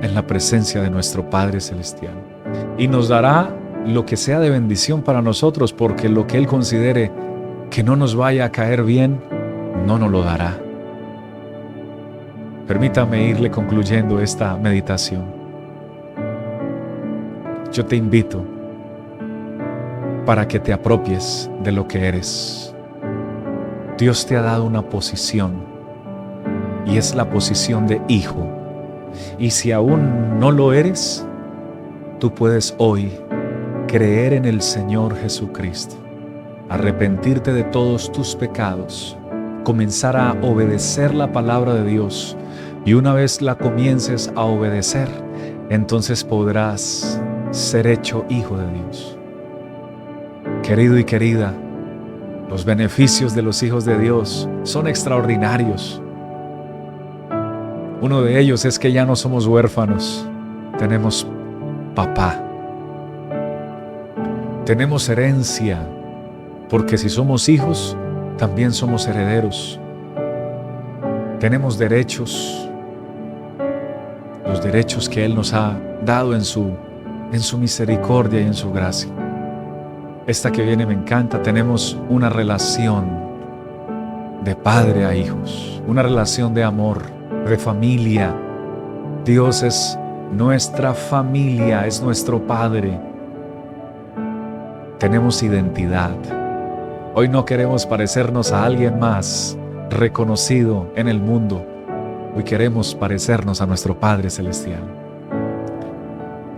en 0.01 0.15
la 0.15 0.25
presencia 0.25 0.81
de 0.81 0.89
nuestro 0.89 1.29
Padre 1.29 1.59
Celestial. 1.59 2.13
Y 2.77 2.87
nos 2.87 3.09
dará 3.09 3.53
lo 3.85 4.05
que 4.05 4.15
sea 4.15 4.39
de 4.39 4.49
bendición 4.49 5.01
para 5.01 5.21
nosotros, 5.21 5.73
porque 5.73 6.07
lo 6.07 6.25
que 6.25 6.37
Él 6.37 6.47
considere 6.47 7.11
que 7.69 7.83
no 7.83 7.97
nos 7.97 8.15
vaya 8.15 8.45
a 8.45 8.51
caer 8.53 8.83
bien, 8.83 9.19
no 9.85 9.99
nos 9.99 10.09
lo 10.09 10.21
dará. 10.21 10.57
Permítame 12.65 13.27
irle 13.27 13.51
concluyendo 13.51 14.21
esta 14.21 14.55
meditación. 14.55 15.25
Yo 17.73 17.85
te 17.85 17.97
invito 17.97 18.58
para 20.29 20.47
que 20.47 20.59
te 20.59 20.71
apropies 20.71 21.49
de 21.63 21.71
lo 21.71 21.87
que 21.87 22.07
eres. 22.07 22.75
Dios 23.97 24.27
te 24.27 24.37
ha 24.37 24.43
dado 24.43 24.63
una 24.63 24.87
posición 24.87 25.65
y 26.85 26.97
es 26.97 27.15
la 27.15 27.31
posición 27.31 27.87
de 27.87 27.99
hijo. 28.07 28.47
Y 29.39 29.49
si 29.49 29.71
aún 29.71 30.37
no 30.39 30.51
lo 30.51 30.71
eres, 30.71 31.25
tú 32.19 32.31
puedes 32.35 32.75
hoy 32.77 33.11
creer 33.87 34.33
en 34.33 34.45
el 34.45 34.61
Señor 34.61 35.15
Jesucristo, 35.17 35.95
arrepentirte 36.69 37.51
de 37.51 37.63
todos 37.63 38.11
tus 38.11 38.35
pecados, 38.35 39.17
comenzar 39.63 40.15
a 40.15 40.33
obedecer 40.43 41.15
la 41.15 41.31
palabra 41.31 41.73
de 41.73 41.85
Dios 41.85 42.37
y 42.85 42.93
una 42.93 43.15
vez 43.15 43.41
la 43.41 43.57
comiences 43.57 44.31
a 44.35 44.43
obedecer, 44.43 45.09
entonces 45.71 46.23
podrás 46.23 47.19
ser 47.49 47.87
hecho 47.87 48.25
hijo 48.29 48.59
de 48.59 48.71
Dios. 48.73 49.18
Querido 50.69 50.99
y 50.99 51.03
querida, 51.03 51.51
los 52.47 52.63
beneficios 52.63 53.33
de 53.33 53.41
los 53.41 53.63
hijos 53.63 53.85
de 53.85 53.97
Dios 53.97 54.47
son 54.61 54.87
extraordinarios. 54.87 55.99
Uno 58.01 58.21
de 58.21 58.39
ellos 58.39 58.63
es 58.65 58.77
que 58.77 58.91
ya 58.91 59.03
no 59.03 59.15
somos 59.15 59.47
huérfanos, 59.47 60.27
tenemos 60.77 61.25
papá. 61.95 62.39
Tenemos 64.63 65.09
herencia, 65.09 65.79
porque 66.69 66.99
si 66.99 67.09
somos 67.09 67.49
hijos, 67.49 67.97
también 68.37 68.71
somos 68.71 69.07
herederos. 69.07 69.79
Tenemos 71.39 71.79
derechos, 71.79 72.69
los 74.45 74.61
derechos 74.61 75.09
que 75.09 75.25
Él 75.25 75.33
nos 75.33 75.51
ha 75.51 75.75
dado 76.05 76.35
en 76.35 76.43
su, 76.43 76.77
en 77.33 77.39
su 77.39 77.57
misericordia 77.57 78.39
y 78.39 78.43
en 78.43 78.53
su 78.53 78.71
gracia. 78.71 79.09
Esta 80.29 80.51
que 80.51 80.61
viene 80.61 80.85
me 80.85 80.93
encanta, 80.93 81.41
tenemos 81.41 81.97
una 82.07 82.29
relación 82.29 83.09
de 84.43 84.55
padre 84.55 85.03
a 85.03 85.15
hijos, 85.15 85.81
una 85.87 86.03
relación 86.03 86.53
de 86.53 86.63
amor, 86.63 87.01
de 87.47 87.57
familia. 87.57 88.31
Dios 89.25 89.63
es 89.63 89.97
nuestra 90.31 90.93
familia, 90.93 91.87
es 91.87 91.99
nuestro 92.03 92.45
Padre. 92.45 92.99
Tenemos 94.99 95.41
identidad. 95.41 96.15
Hoy 97.15 97.27
no 97.27 97.43
queremos 97.43 97.87
parecernos 97.87 98.51
a 98.51 98.65
alguien 98.65 98.99
más 98.99 99.57
reconocido 99.89 100.91
en 100.95 101.07
el 101.07 101.19
mundo. 101.19 101.65
Hoy 102.35 102.43
queremos 102.43 102.93
parecernos 102.93 103.61
a 103.61 103.65
nuestro 103.65 103.99
Padre 103.99 104.29
Celestial. 104.29 104.83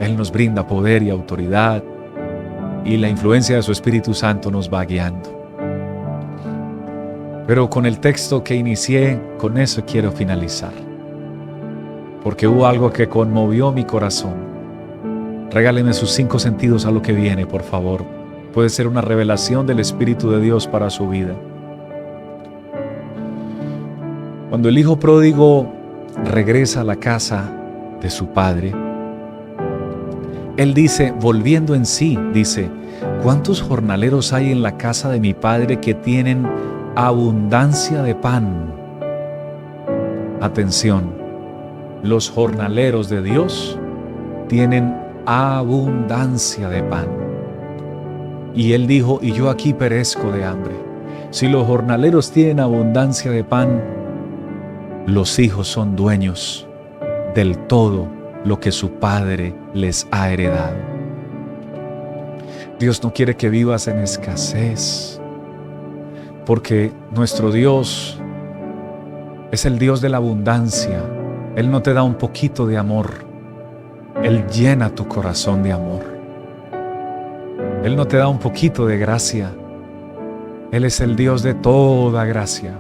Él 0.02 0.18
nos 0.18 0.30
brinda 0.30 0.68
poder 0.68 1.04
y 1.04 1.10
autoridad 1.10 1.82
y 2.86 2.98
la 2.98 3.10
influencia 3.10 3.56
de 3.56 3.64
su 3.64 3.72
Espíritu 3.72 4.14
Santo 4.14 4.52
nos 4.52 4.72
va 4.72 4.86
guiando. 4.86 5.42
Pero 7.48 7.70
con 7.70 7.86
el 7.86 8.00
texto 8.00 8.44
que 8.44 8.56
inicié, 8.56 9.20
con 9.38 9.58
eso 9.58 9.84
quiero 9.86 10.12
finalizar. 10.12 10.74
Porque 12.24 12.48
hubo 12.48 12.66
algo 12.66 12.92
que 12.92 13.10
conmovió 13.10 13.72
mi 13.72 13.84
corazón. 13.84 14.36
Regáleme 15.50 15.94
sus 15.94 16.12
cinco 16.12 16.40
sentidos 16.40 16.86
a 16.86 16.92
lo 16.92 17.02
que 17.02 17.14
viene, 17.14 17.46
por 17.46 17.64
favor. 17.64 18.06
Puede 18.54 18.70
ser 18.70 18.88
una 18.88 19.02
revelación 19.02 19.68
del 19.68 19.80
Espíritu 19.80 20.30
de 20.30 20.40
Dios 20.40 20.68
para 20.68 20.90
su 20.90 21.10
vida. 21.10 21.36
Cuando 24.50 24.70
el 24.70 24.78
hijo 24.78 25.00
pródigo 25.00 25.74
regresa 26.26 26.82
a 26.82 26.84
la 26.84 26.98
casa 26.98 27.52
de 28.02 28.10
su 28.10 28.28
padre, 28.28 28.74
él 30.62 30.76
dice, 30.76 31.12
volviendo 31.20 31.74
en 31.74 31.88
sí, 31.88 32.20
dice, 32.34 32.70
¿cuántos 33.24 33.64
jornaleros 33.64 34.32
hay 34.32 34.52
en 34.52 34.62
la 34.62 34.78
casa 34.78 35.10
de 35.10 35.20
mi 35.20 35.34
padre 35.34 35.80
que 35.80 35.96
tienen 35.96 36.48
abundancia 36.96 38.04
de 38.04 38.14
pan? 38.14 38.72
Atención, 40.40 41.16
los 42.04 42.30
jornaleros 42.30 43.10
de 43.10 43.24
Dios 43.24 43.80
tienen 44.50 44.96
abundancia 45.26 46.70
de 46.70 46.84
pan. 46.84 47.08
Y 48.54 48.74
él 48.74 48.86
dijo, 48.86 49.18
y 49.20 49.32
yo 49.32 49.50
aquí 49.50 49.74
perezco 49.74 50.32
de 50.32 50.46
hambre. 50.46 50.76
Si 51.32 51.48
los 51.48 51.66
jornaleros 51.66 52.30
tienen 52.30 52.60
abundancia 52.60 53.32
de 53.32 53.44
pan, 53.44 53.82
los 55.08 55.40
hijos 55.40 55.68
son 55.68 55.96
dueños 55.96 56.68
del 57.34 57.58
todo 57.58 58.21
lo 58.44 58.60
que 58.60 58.72
su 58.72 58.92
padre 58.94 59.54
les 59.74 60.08
ha 60.12 60.32
heredado. 60.32 60.78
Dios 62.80 63.04
no 63.04 63.14
quiere 63.14 63.36
que 63.36 63.50
vivas 63.50 63.88
en 63.88 64.00
escasez, 64.00 65.22
porque 66.46 66.92
nuestro 67.12 67.52
Dios 67.52 68.20
es 69.52 69.66
el 69.66 69.78
Dios 69.78 70.02
de 70.02 70.10
la 70.10 70.18
abundancia. 70.18 71.04
Él 71.56 71.70
no 71.70 71.82
te 71.82 71.94
da 71.94 72.04
un 72.04 72.16
poquito 72.16 72.66
de 72.66 72.78
amor, 72.78 73.26
Él 74.24 74.48
llena 74.48 74.96
tu 74.96 75.08
corazón 75.08 75.62
de 75.64 75.72
amor. 75.74 76.02
Él 77.84 77.96
no 77.96 78.06
te 78.06 78.18
da 78.18 78.28
un 78.28 78.40
poquito 78.40 78.86
de 78.86 78.98
gracia. 78.98 79.52
Él 80.72 80.86
es 80.86 81.02
el 81.02 81.16
Dios 81.16 81.42
de 81.42 81.54
toda 81.54 82.26
gracia. 82.26 82.76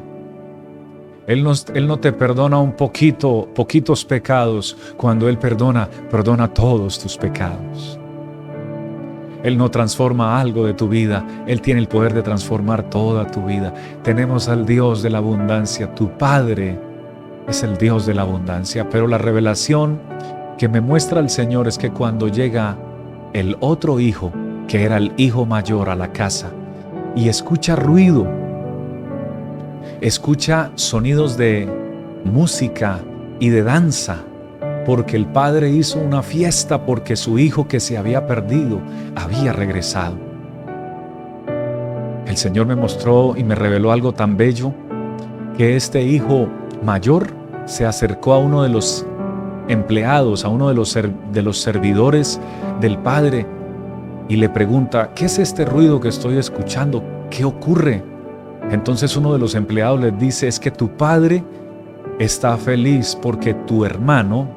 Él 1.31 1.43
no, 1.87 1.97
te 1.97 2.11
perdona 2.11 2.59
un 2.59 2.73
poquito, 2.73 3.47
poquitos 3.55 4.03
pecados. 4.03 4.75
Cuando 4.97 5.29
Él 5.29 5.37
perdona, 5.37 5.89
perdona 6.09 6.53
todos 6.53 6.99
tus 6.99 7.15
pecados. 7.15 7.97
Él 9.41 9.57
no 9.57 9.71
transforma 9.71 10.39
algo 10.41 10.65
de 10.65 10.73
tu 10.73 10.89
vida, 10.89 11.25
Él 11.47 11.61
tiene 11.61 11.79
el 11.79 11.87
poder 11.87 12.13
de 12.13 12.21
transformar 12.21 12.89
toda 12.89 13.25
tu 13.27 13.45
vida. 13.45 13.73
Tenemos 14.03 14.49
al 14.49 14.65
Dios 14.65 15.01
de 15.01 15.09
la 15.09 15.19
abundancia, 15.19 15.95
tu 15.95 16.09
Padre 16.17 16.77
es 17.47 17.63
el 17.63 17.77
Dios 17.77 18.05
de 18.05 18.13
la 18.13 18.23
abundancia, 18.23 18.89
pero 18.89 19.07
la 19.07 19.17
revelación 19.17 19.99
que 20.57 20.67
me 20.67 20.81
muestra 20.81 21.21
el 21.21 21.29
Señor 21.29 21.67
es 21.67 21.77
que 21.77 21.91
cuando 21.91 22.27
llega 22.27 22.77
el 23.33 23.55
otro 23.61 23.99
hijo, 23.99 24.31
que 24.67 24.83
era 24.83 24.97
el 24.97 25.13
hijo 25.15 25.45
mayor 25.45 25.89
a 25.89 25.95
la 25.95 26.11
casa, 26.11 26.51
y 27.15 27.29
escucha 27.29 27.75
ruido, 27.75 28.27
escucha 30.01 30.71
sonidos 30.75 31.37
de 31.37 31.69
música 32.25 32.99
y 33.39 33.49
de 33.49 33.61
danza, 33.61 34.17
porque 34.85 35.15
el 35.15 35.27
padre 35.27 35.69
hizo 35.69 35.99
una 35.99 36.23
fiesta 36.23 36.85
porque 36.85 37.15
su 37.15 37.37
hijo 37.37 37.67
que 37.67 37.79
se 37.79 37.97
había 37.97 38.25
perdido 38.25 38.81
había 39.15 39.53
regresado. 39.53 40.15
El 42.25 42.35
Señor 42.35 42.65
me 42.65 42.75
mostró 42.75 43.35
y 43.37 43.43
me 43.43 43.55
reveló 43.55 43.91
algo 43.91 44.11
tan 44.13 44.37
bello 44.37 44.73
que 45.55 45.75
este 45.75 46.01
hijo 46.01 46.47
mayor 46.83 47.27
se 47.65 47.85
acercó 47.85 48.33
a 48.33 48.39
uno 48.39 48.63
de 48.63 48.69
los 48.69 49.05
empleados, 49.67 50.43
a 50.45 50.49
uno 50.49 50.69
de 50.69 50.73
los, 50.73 50.97
de 51.31 51.41
los 51.41 51.59
servidores 51.59 52.39
del 52.79 52.97
padre 52.97 53.45
y 54.27 54.37
le 54.37 54.49
pregunta, 54.49 55.11
¿qué 55.13 55.25
es 55.25 55.37
este 55.37 55.65
ruido 55.65 55.99
que 55.99 56.07
estoy 56.07 56.37
escuchando? 56.37 57.03
¿Qué 57.29 57.45
ocurre? 57.45 58.10
Entonces 58.71 59.17
uno 59.17 59.33
de 59.33 59.39
los 59.39 59.53
empleados 59.53 59.99
le 59.99 60.11
dice, 60.11 60.47
es 60.47 60.59
que 60.59 60.71
tu 60.71 60.95
padre 60.95 61.43
está 62.19 62.55
feliz 62.55 63.17
porque 63.21 63.53
tu 63.53 63.83
hermano, 63.83 64.47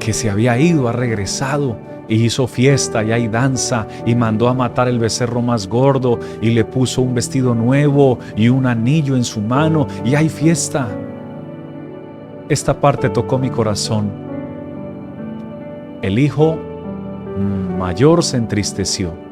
que 0.00 0.12
se 0.12 0.28
había 0.28 0.58
ido, 0.58 0.88
ha 0.88 0.92
regresado 0.92 1.76
y 2.08 2.24
hizo 2.24 2.48
fiesta 2.48 3.04
y 3.04 3.12
hay 3.12 3.28
danza 3.28 3.86
y 4.04 4.16
mandó 4.16 4.48
a 4.48 4.54
matar 4.54 4.88
el 4.88 4.98
becerro 4.98 5.42
más 5.42 5.68
gordo 5.68 6.18
y 6.42 6.50
le 6.50 6.64
puso 6.64 7.02
un 7.02 7.14
vestido 7.14 7.54
nuevo 7.54 8.18
y 8.34 8.48
un 8.48 8.66
anillo 8.66 9.14
en 9.14 9.22
su 9.24 9.40
mano 9.40 9.86
y 10.04 10.16
hay 10.16 10.28
fiesta. 10.28 10.88
Esta 12.48 12.80
parte 12.80 13.10
tocó 13.10 13.38
mi 13.38 13.48
corazón. 13.48 14.10
El 16.02 16.18
hijo 16.18 16.58
mayor 17.78 18.24
se 18.24 18.38
entristeció. 18.38 19.29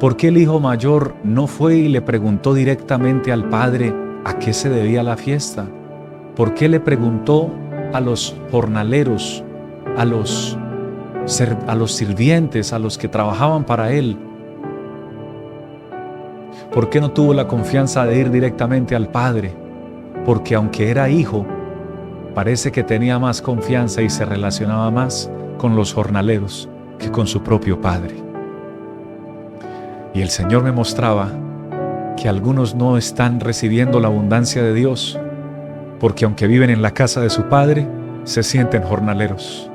¿Por 0.00 0.16
qué 0.16 0.28
el 0.28 0.38
hijo 0.38 0.60
mayor 0.60 1.14
no 1.22 1.46
fue 1.46 1.76
y 1.76 1.88
le 1.88 2.02
preguntó 2.02 2.52
directamente 2.52 3.32
al 3.32 3.48
padre 3.48 3.94
a 4.24 4.38
qué 4.38 4.52
se 4.52 4.68
debía 4.68 5.02
la 5.02 5.16
fiesta? 5.16 5.66
¿Por 6.34 6.54
qué 6.54 6.68
le 6.68 6.80
preguntó 6.80 7.50
a 7.92 8.00
los 8.00 8.36
jornaleros 8.50 9.44
a 9.96 10.04
los, 10.04 10.58
a 11.66 11.74
los 11.74 11.92
sirvientes, 11.92 12.72
a 12.72 12.78
los 12.78 12.98
que 12.98 13.08
trabajaban 13.08 13.64
para 13.64 13.92
él? 13.92 14.16
¿Por 16.72 16.90
qué 16.90 17.00
no 17.00 17.12
tuvo 17.12 17.34
la 17.34 17.46
confianza 17.46 18.04
de 18.04 18.18
ir 18.18 18.30
directamente 18.30 18.96
al 18.96 19.08
Padre? 19.08 19.54
Porque 20.24 20.54
aunque 20.56 20.90
era 20.90 21.08
hijo, 21.08 21.46
parece 22.34 22.72
que 22.72 22.82
tenía 22.82 23.18
más 23.18 23.40
confianza 23.40 24.02
y 24.02 24.10
se 24.10 24.24
relacionaba 24.24 24.90
más 24.90 25.30
con 25.56 25.76
los 25.76 25.94
jornaleros 25.94 26.68
que 26.98 27.10
con 27.10 27.26
su 27.26 27.42
propio 27.42 27.80
Padre. 27.80 28.23
Y 30.14 30.22
el 30.22 30.30
Señor 30.30 30.62
me 30.62 30.70
mostraba 30.70 31.28
que 32.16 32.28
algunos 32.28 32.76
no 32.76 32.96
están 32.96 33.40
recibiendo 33.40 33.98
la 33.98 34.06
abundancia 34.06 34.62
de 34.62 34.72
Dios, 34.72 35.18
porque 35.98 36.24
aunque 36.24 36.46
viven 36.46 36.70
en 36.70 36.82
la 36.82 36.92
casa 36.92 37.20
de 37.20 37.30
su 37.30 37.48
Padre, 37.48 37.88
se 38.22 38.44
sienten 38.44 38.82
jornaleros. 38.82 39.68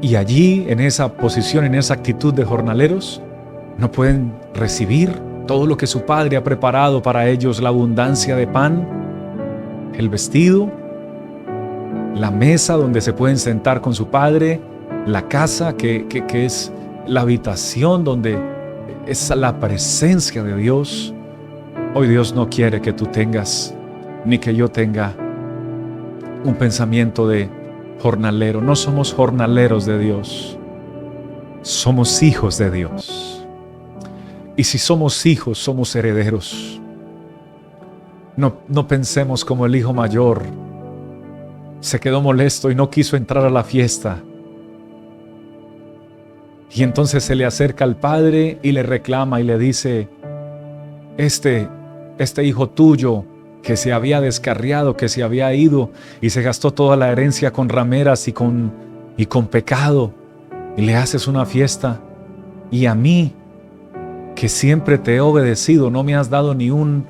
Y 0.00 0.14
allí, 0.14 0.66
en 0.68 0.78
esa 0.78 1.12
posición, 1.12 1.64
en 1.64 1.74
esa 1.74 1.94
actitud 1.94 2.32
de 2.32 2.44
jornaleros, 2.44 3.20
no 3.78 3.90
pueden 3.90 4.32
recibir 4.54 5.12
todo 5.48 5.66
lo 5.66 5.76
que 5.76 5.88
su 5.88 6.02
Padre 6.02 6.36
ha 6.36 6.44
preparado 6.44 7.02
para 7.02 7.26
ellos, 7.26 7.60
la 7.60 7.70
abundancia 7.70 8.36
de 8.36 8.46
pan, 8.46 8.86
el 9.94 10.08
vestido, 10.08 10.70
la 12.14 12.30
mesa 12.30 12.74
donde 12.74 13.00
se 13.00 13.12
pueden 13.12 13.38
sentar 13.38 13.80
con 13.80 13.92
su 13.92 14.06
Padre, 14.06 14.60
la 15.04 15.26
casa 15.26 15.76
que, 15.76 16.06
que 16.06 16.44
es 16.44 16.72
la 17.08 17.22
habitación 17.22 18.04
donde 18.04 18.38
es 19.06 19.30
la 19.30 19.58
presencia 19.58 20.42
de 20.42 20.56
Dios. 20.56 21.14
Hoy 21.94 22.06
Dios 22.08 22.34
no 22.34 22.48
quiere 22.48 22.80
que 22.82 22.92
tú 22.92 23.06
tengas, 23.06 23.74
ni 24.24 24.38
que 24.38 24.54
yo 24.54 24.68
tenga 24.68 25.14
un 26.44 26.54
pensamiento 26.54 27.26
de 27.26 27.48
jornalero. 28.00 28.60
No 28.60 28.76
somos 28.76 29.12
jornaleros 29.12 29.86
de 29.86 29.98
Dios. 29.98 30.58
Somos 31.62 32.22
hijos 32.22 32.58
de 32.58 32.70
Dios. 32.70 33.44
Y 34.56 34.64
si 34.64 34.78
somos 34.78 35.24
hijos, 35.24 35.58
somos 35.58 35.94
herederos. 35.96 36.80
No, 38.36 38.56
no 38.68 38.86
pensemos 38.86 39.44
como 39.44 39.66
el 39.66 39.74
hijo 39.74 39.92
mayor. 39.92 40.42
Se 41.80 41.98
quedó 41.98 42.20
molesto 42.20 42.70
y 42.70 42.74
no 42.74 42.90
quiso 42.90 43.16
entrar 43.16 43.44
a 43.44 43.50
la 43.50 43.64
fiesta. 43.64 44.20
Y 46.70 46.82
entonces 46.82 47.24
se 47.24 47.34
le 47.34 47.44
acerca 47.44 47.84
al 47.84 47.96
padre 47.96 48.58
y 48.62 48.72
le 48.72 48.82
reclama 48.82 49.40
y 49.40 49.44
le 49.44 49.58
dice, 49.58 50.08
este, 51.16 51.68
este 52.18 52.44
hijo 52.44 52.68
tuyo 52.68 53.24
que 53.62 53.76
se 53.76 53.92
había 53.92 54.20
descarriado, 54.20 54.96
que 54.96 55.08
se 55.08 55.22
había 55.22 55.52
ido 55.54 55.90
y 56.20 56.30
se 56.30 56.42
gastó 56.42 56.72
toda 56.72 56.96
la 56.96 57.10
herencia 57.10 57.52
con 57.52 57.68
rameras 57.68 58.28
y 58.28 58.32
con, 58.32 58.72
y 59.16 59.26
con 59.26 59.46
pecado, 59.46 60.12
y 60.76 60.82
le 60.82 60.94
haces 60.94 61.26
una 61.26 61.44
fiesta. 61.44 62.00
Y 62.70 62.86
a 62.86 62.94
mí, 62.94 63.32
que 64.36 64.48
siempre 64.48 64.98
te 64.98 65.16
he 65.16 65.20
obedecido, 65.20 65.90
no 65.90 66.04
me 66.04 66.14
has 66.14 66.30
dado 66.30 66.54
ni 66.54 66.70
un 66.70 67.06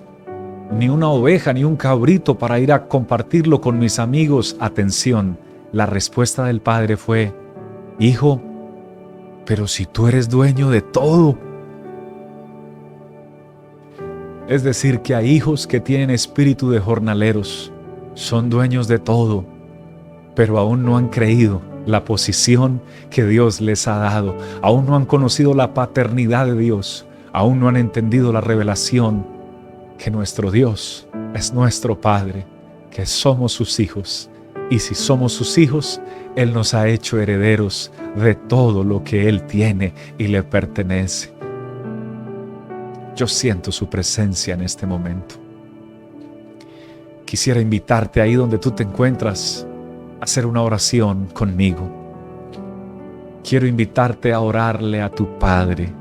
ni 0.71 0.89
una 0.89 1.09
oveja, 1.09 1.53
ni 1.53 1.65
un 1.65 1.77
cabrito 1.77 2.37
para 2.37 2.59
ir 2.59 2.73
a 2.73 2.89
compartirlo 2.89 3.61
con 3.61 3.79
mis 3.79 3.99
amigos. 3.99 4.57
Atención, 4.61 5.39
la 5.73 5.87
respuesta 5.87 6.45
del 6.45 6.61
padre 6.61 6.97
fue, 6.97 7.33
Hijo, 7.99 8.41
pero 9.49 9.67
si 9.67 9.87
tú 9.87 10.09
eres 10.09 10.29
dueño 10.29 10.69
de 10.69 10.83
todo, 10.83 11.39
es 14.47 14.63
decir, 14.63 15.01
que 15.01 15.15
hay 15.15 15.31
hijos 15.31 15.67
que 15.67 15.81
tienen 15.81 16.11
espíritu 16.11 16.69
de 16.69 16.81
jornaleros, 16.81 17.73
son 18.13 18.51
dueños 18.51 18.89
de 18.89 18.99
todo, 18.99 19.47
pero 20.35 20.59
aún 20.59 20.85
no 20.85 20.99
han 20.99 21.09
creído 21.09 21.63
la 21.87 22.05
posición 22.05 22.83
que 23.09 23.25
Dios 23.25 23.63
les 23.63 23.89
ha 23.89 23.97
dado, 23.97 24.37
aún 24.61 24.85
no 24.85 24.95
han 24.95 25.07
conocido 25.07 25.55
la 25.55 25.73
paternidad 25.73 26.45
de 26.45 26.55
Dios, 26.55 27.07
aún 27.33 27.59
no 27.59 27.69
han 27.69 27.79
entendido 27.79 28.35
la 28.35 28.43
revelación 28.43 29.27
que 29.97 30.11
nuestro 30.11 30.51
Dios 30.51 31.09
es 31.33 31.55
nuestro 31.55 31.99
Padre, 31.99 32.45
que 32.91 33.07
somos 33.07 33.53
sus 33.53 33.81
hijos, 33.81 34.29
y 34.69 34.79
si 34.81 34.95
somos 34.95 35.33
sus 35.33 35.57
hijos, 35.57 36.03
Él 36.37 36.53
nos 36.53 36.75
ha 36.75 36.89
hecho 36.89 37.21
herederos 37.21 37.91
de 38.17 38.35
todo 38.35 38.85
lo 38.85 39.03
que 39.03 39.29
Él 39.29 39.43
tiene 39.43 39.93
y 40.19 40.29
le 40.29 40.43
pertenece. 40.43 41.33
Yo 43.17 43.27
siento 43.27 43.73
su 43.73 43.89
presencia 43.89 44.55
en 44.55 44.63
este 44.63 44.87
momento. 44.87 45.35
Quisiera 47.25 47.61
invitarte 47.61 48.21
ahí 48.21 48.35
donde 48.35 48.59
tú 48.59 48.71
te 48.71 48.85
encuentras 48.85 49.67
a 50.21 50.25
hacer 50.25 50.47
una 50.47 50.63
oración 50.63 51.27
conmigo. 51.27 51.91
Quiero 53.43 53.67
invitarte 53.67 54.33
a 54.33 54.41
orarle 54.41 55.03
a 55.03 55.11
tu 55.11 55.39
Padre. 55.39 55.93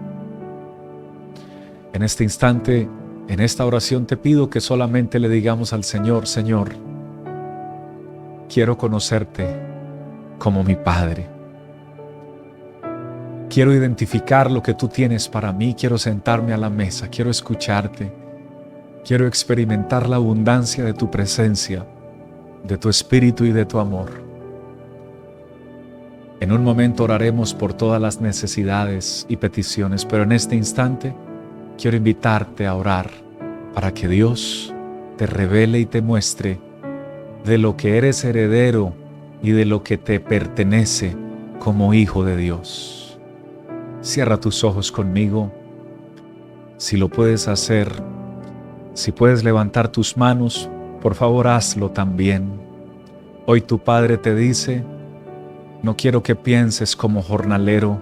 En 1.91 2.03
este 2.03 2.23
instante, 2.23 2.87
en 3.27 3.39
esta 3.39 3.65
oración 3.65 4.05
te 4.05 4.15
pido 4.15 4.49
que 4.49 4.61
solamente 4.61 5.19
le 5.19 5.27
digamos 5.27 5.73
al 5.73 5.83
Señor, 5.83 6.27
Señor, 6.27 6.69
quiero 8.47 8.77
conocerte 8.77 9.66
como 10.37 10.63
mi 10.63 10.75
Padre. 10.75 11.27
Quiero 13.49 13.73
identificar 13.73 14.51
lo 14.51 14.61
que 14.61 14.73
tú 14.73 14.87
tienes 14.87 15.27
para 15.29 15.51
mí, 15.53 15.73
quiero 15.73 15.97
sentarme 15.97 16.53
a 16.53 16.57
la 16.57 16.69
mesa, 16.69 17.07
quiero 17.07 17.31
escucharte, 17.31 18.11
quiero 19.05 19.25
experimentar 19.25 20.09
la 20.09 20.17
abundancia 20.17 20.83
de 20.83 20.93
tu 20.93 21.09
presencia, 21.09 21.85
de 22.63 22.77
tu 22.77 22.89
espíritu 22.89 23.45
y 23.45 23.51
de 23.51 23.65
tu 23.65 23.79
amor. 23.79 24.27
En 26.39 26.51
un 26.51 26.63
momento 26.63 27.05
oraremos 27.05 27.53
por 27.53 27.73
todas 27.73 27.99
las 27.99 28.21
necesidades 28.21 29.25
y 29.27 29.37
peticiones, 29.37 30.05
pero 30.05 30.23
en 30.23 30.33
este 30.33 30.55
instante 30.55 31.15
quiero 31.77 31.97
invitarte 31.97 32.67
a 32.67 32.75
orar 32.75 33.09
para 33.73 33.93
que 33.93 34.07
Dios 34.07 34.73
te 35.17 35.25
revele 35.25 35.79
y 35.79 35.85
te 35.85 36.01
muestre 36.01 36.59
de 37.43 37.57
lo 37.57 37.75
que 37.75 37.97
eres 37.97 38.23
heredero 38.23 38.93
y 39.41 39.51
de 39.51 39.65
lo 39.65 39.83
que 39.83 39.97
te 39.97 40.19
pertenece 40.19 41.15
como 41.59 41.93
hijo 41.93 42.23
de 42.23 42.37
Dios. 42.37 43.17
Cierra 44.01 44.39
tus 44.39 44.63
ojos 44.63 44.91
conmigo. 44.91 45.51
Si 46.77 46.97
lo 46.97 47.09
puedes 47.09 47.47
hacer, 47.47 47.91
si 48.93 49.11
puedes 49.11 49.43
levantar 49.43 49.89
tus 49.89 50.17
manos, 50.17 50.69
por 51.01 51.15
favor 51.15 51.47
hazlo 51.47 51.91
también. 51.91 52.49
Hoy 53.45 53.61
tu 53.61 53.79
Padre 53.79 54.17
te 54.17 54.35
dice, 54.35 54.83
no 55.81 55.95
quiero 55.95 56.23
que 56.23 56.35
pienses 56.35 56.95
como 56.95 57.21
jornalero, 57.21 57.99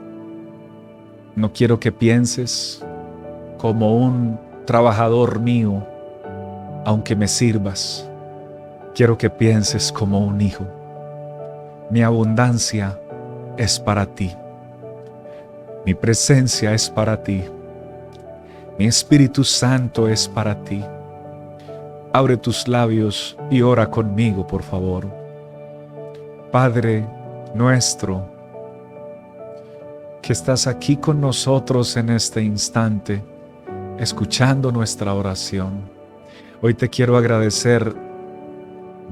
no 1.35 1.51
quiero 1.53 1.79
que 1.79 1.91
pienses 1.91 2.83
como 3.57 3.97
un 3.97 4.39
trabajador 4.65 5.39
mío, 5.39 5.85
aunque 6.85 7.15
me 7.15 7.27
sirvas. 7.27 8.09
Quiero 8.93 9.17
que 9.17 9.29
pienses 9.29 9.91
como 9.91 10.19
un 10.19 10.39
hijo. 10.39 10.65
Mi 11.89 12.01
abundancia 12.01 12.99
es 13.57 13.79
para 13.79 14.05
ti. 14.05 14.35
Mi 15.85 15.93
presencia 15.93 16.73
es 16.73 16.89
para 16.89 17.21
ti. 17.21 17.43
Mi 18.79 18.87
Espíritu 18.87 19.43
Santo 19.43 20.07
es 20.07 20.27
para 20.27 20.63
ti. 20.63 20.83
Abre 22.11 22.37
tus 22.37 22.67
labios 22.67 23.37
y 23.51 23.61
ora 23.61 23.89
conmigo, 23.89 24.47
por 24.47 24.63
favor. 24.63 25.07
Padre 26.51 27.05
nuestro, 27.53 28.25
que 30.21 30.33
estás 30.33 30.65
aquí 30.65 30.97
con 30.97 31.21
nosotros 31.21 31.95
en 31.97 32.09
este 32.09 32.41
instante, 32.41 33.21
escuchando 33.99 34.71
nuestra 34.71 35.13
oración. 35.13 35.81
Hoy 36.61 36.73
te 36.73 36.89
quiero 36.89 37.15
agradecer 37.15 38.04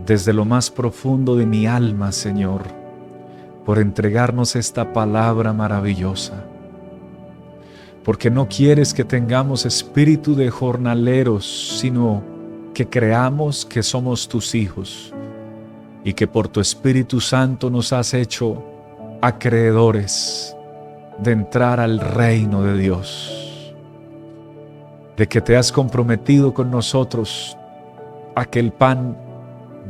desde 0.05 0.33
lo 0.33 0.45
más 0.45 0.69
profundo 0.69 1.35
de 1.35 1.45
mi 1.45 1.67
alma, 1.67 2.11
Señor, 2.11 2.63
por 3.65 3.79
entregarnos 3.79 4.55
esta 4.55 4.93
palabra 4.93 5.53
maravillosa. 5.53 6.45
Porque 8.03 8.29
no 8.29 8.47
quieres 8.49 8.93
que 8.93 9.05
tengamos 9.05 9.65
espíritu 9.65 10.35
de 10.35 10.49
jornaleros, 10.49 11.77
sino 11.79 12.21
que 12.73 12.87
creamos 12.87 13.65
que 13.65 13.83
somos 13.83 14.27
tus 14.27 14.55
hijos 14.55 15.13
y 16.03 16.13
que 16.13 16.27
por 16.27 16.47
tu 16.47 16.59
Espíritu 16.59 17.21
Santo 17.21 17.69
nos 17.69 17.93
has 17.93 18.13
hecho 18.13 18.61
acreedores 19.21 20.55
de 21.19 21.31
entrar 21.31 21.79
al 21.79 21.99
reino 21.99 22.63
de 22.63 22.77
Dios, 22.77 23.73
de 25.15 25.27
que 25.27 25.39
te 25.39 25.55
has 25.55 25.71
comprometido 25.71 26.53
con 26.53 26.71
nosotros 26.71 27.57
a 28.35 28.45
que 28.45 28.59
el 28.59 28.73
pan 28.73 29.15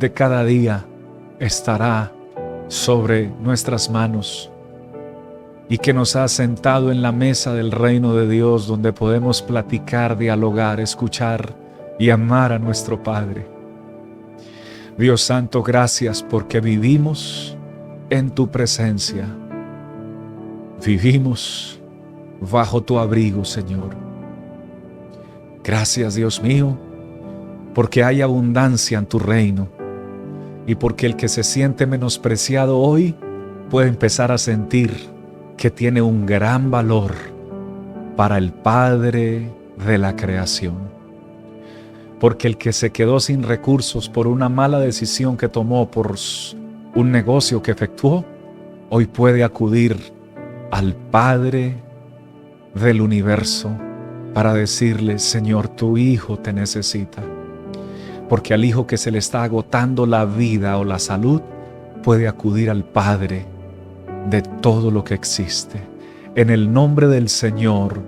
de 0.04 0.12
cada 0.12 0.44
día 0.44 0.86
estará 1.40 2.12
sobre 2.68 3.30
nuestras 3.42 3.90
manos 3.90 4.52
y 5.70 5.78
que 5.78 5.94
nos 5.94 6.18
has 6.18 6.34
sentado 6.34 6.92
en 6.92 7.02
la 7.02 7.14
mesa 7.14 7.54
del 7.54 7.72
reino 7.72 8.14
de 8.14 8.28
Dios 8.28 8.68
donde 8.68 8.92
podemos 8.92 9.42
platicar, 9.42 10.18
dialogar, 10.18 10.82
escuchar 10.82 11.56
y 11.98 12.10
amar 12.10 12.52
a 12.52 12.60
nuestro 12.60 13.02
Padre. 13.02 13.48
Dios 14.98 15.22
Santo, 15.22 15.64
gracias 15.64 16.22
porque 16.22 16.60
vivimos 16.60 17.56
en 18.10 18.30
tu 18.30 18.50
presencia. 18.52 19.26
Vivimos 20.86 21.80
bajo 22.42 22.84
tu 22.84 23.00
abrigo, 23.00 23.46
Señor. 23.46 23.96
Gracias, 25.64 26.16
Dios 26.16 26.44
mío, 26.44 26.78
porque 27.74 28.04
hay 28.04 28.22
abundancia 28.22 28.98
en 28.98 29.06
tu 29.06 29.18
reino 29.18 29.83
y 30.66 30.76
porque 30.76 31.06
el 31.06 31.16
que 31.16 31.28
se 31.28 31.44
siente 31.44 31.86
menospreciado 31.86 32.80
hoy 32.80 33.16
puede 33.70 33.90
empezar 33.90 34.32
a 34.32 34.38
sentir 34.38 35.10
que 35.58 35.70
tiene 35.70 36.02
un 36.02 36.26
gran 36.26 36.72
valor 36.72 37.14
para 38.16 38.38
el 38.38 38.52
Padre 38.52 39.50
de 39.86 39.98
la 39.98 40.16
creación. 40.16 40.92
Porque 42.20 42.48
el 42.48 42.58
que 42.58 42.72
se 42.72 42.92
quedó 42.92 43.20
sin 43.20 43.44
recursos 43.44 44.10
por 44.10 44.28
una 44.28 44.48
mala 44.48 44.80
decisión 44.80 45.36
que 45.36 45.50
tomó, 45.50 45.92
por 45.92 46.16
un 46.96 47.12
negocio 47.12 47.62
que 47.62 47.72
efectuó, 47.72 48.24
hoy 48.90 49.08
puede 49.08 49.44
acudir 49.44 49.98
al 50.72 50.96
Padre 50.96 51.76
del 52.74 53.02
universo 53.02 53.72
para 54.34 54.54
decirle, 54.54 55.20
Señor, 55.20 55.68
tu 55.68 55.98
Hijo 55.98 56.40
te 56.40 56.54
necesita 56.54 57.22
porque 58.30 58.54
al 58.54 58.66
hijo 58.66 58.88
que 58.88 58.98
se 58.98 59.12
le 59.12 59.20
está 59.20 59.44
agotando 59.44 60.06
la 60.06 60.26
vida 60.26 60.78
o 60.78 60.84
la 60.84 61.00
salud 61.00 61.42
puede 62.04 62.28
acudir 62.28 62.70
al 62.70 62.84
Padre 62.84 63.46
de 64.30 64.42
todo 64.42 64.92
lo 64.92 65.04
que 65.04 65.14
existe. 65.14 65.82
En 66.36 66.50
el 66.50 66.72
nombre 66.72 67.08
del 67.08 67.30
Señor 67.30 68.02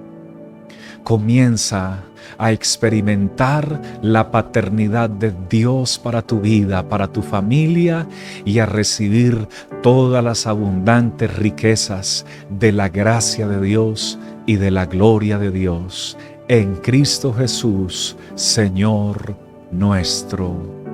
comienza 1.03 2.03
a 2.37 2.51
experimentar 2.51 3.81
la 4.01 4.31
paternidad 4.31 5.09
de 5.09 5.33
Dios 5.49 5.99
para 5.99 6.21
tu 6.21 6.41
vida, 6.41 6.89
para 6.89 7.07
tu 7.07 7.21
familia 7.21 8.07
y 8.43 8.59
a 8.59 8.65
recibir 8.65 9.47
todas 9.81 10.23
las 10.23 10.47
abundantes 10.47 11.35
riquezas 11.35 12.25
de 12.49 12.71
la 12.71 12.89
gracia 12.89 13.47
de 13.47 13.61
Dios 13.61 14.17
y 14.45 14.55
de 14.55 14.71
la 14.71 14.87
gloria 14.87 15.37
de 15.37 15.51
Dios. 15.51 16.17
En 16.47 16.75
Cristo 16.75 17.33
Jesús, 17.33 18.17
Señor 18.35 19.44
nuestro. 19.75 20.84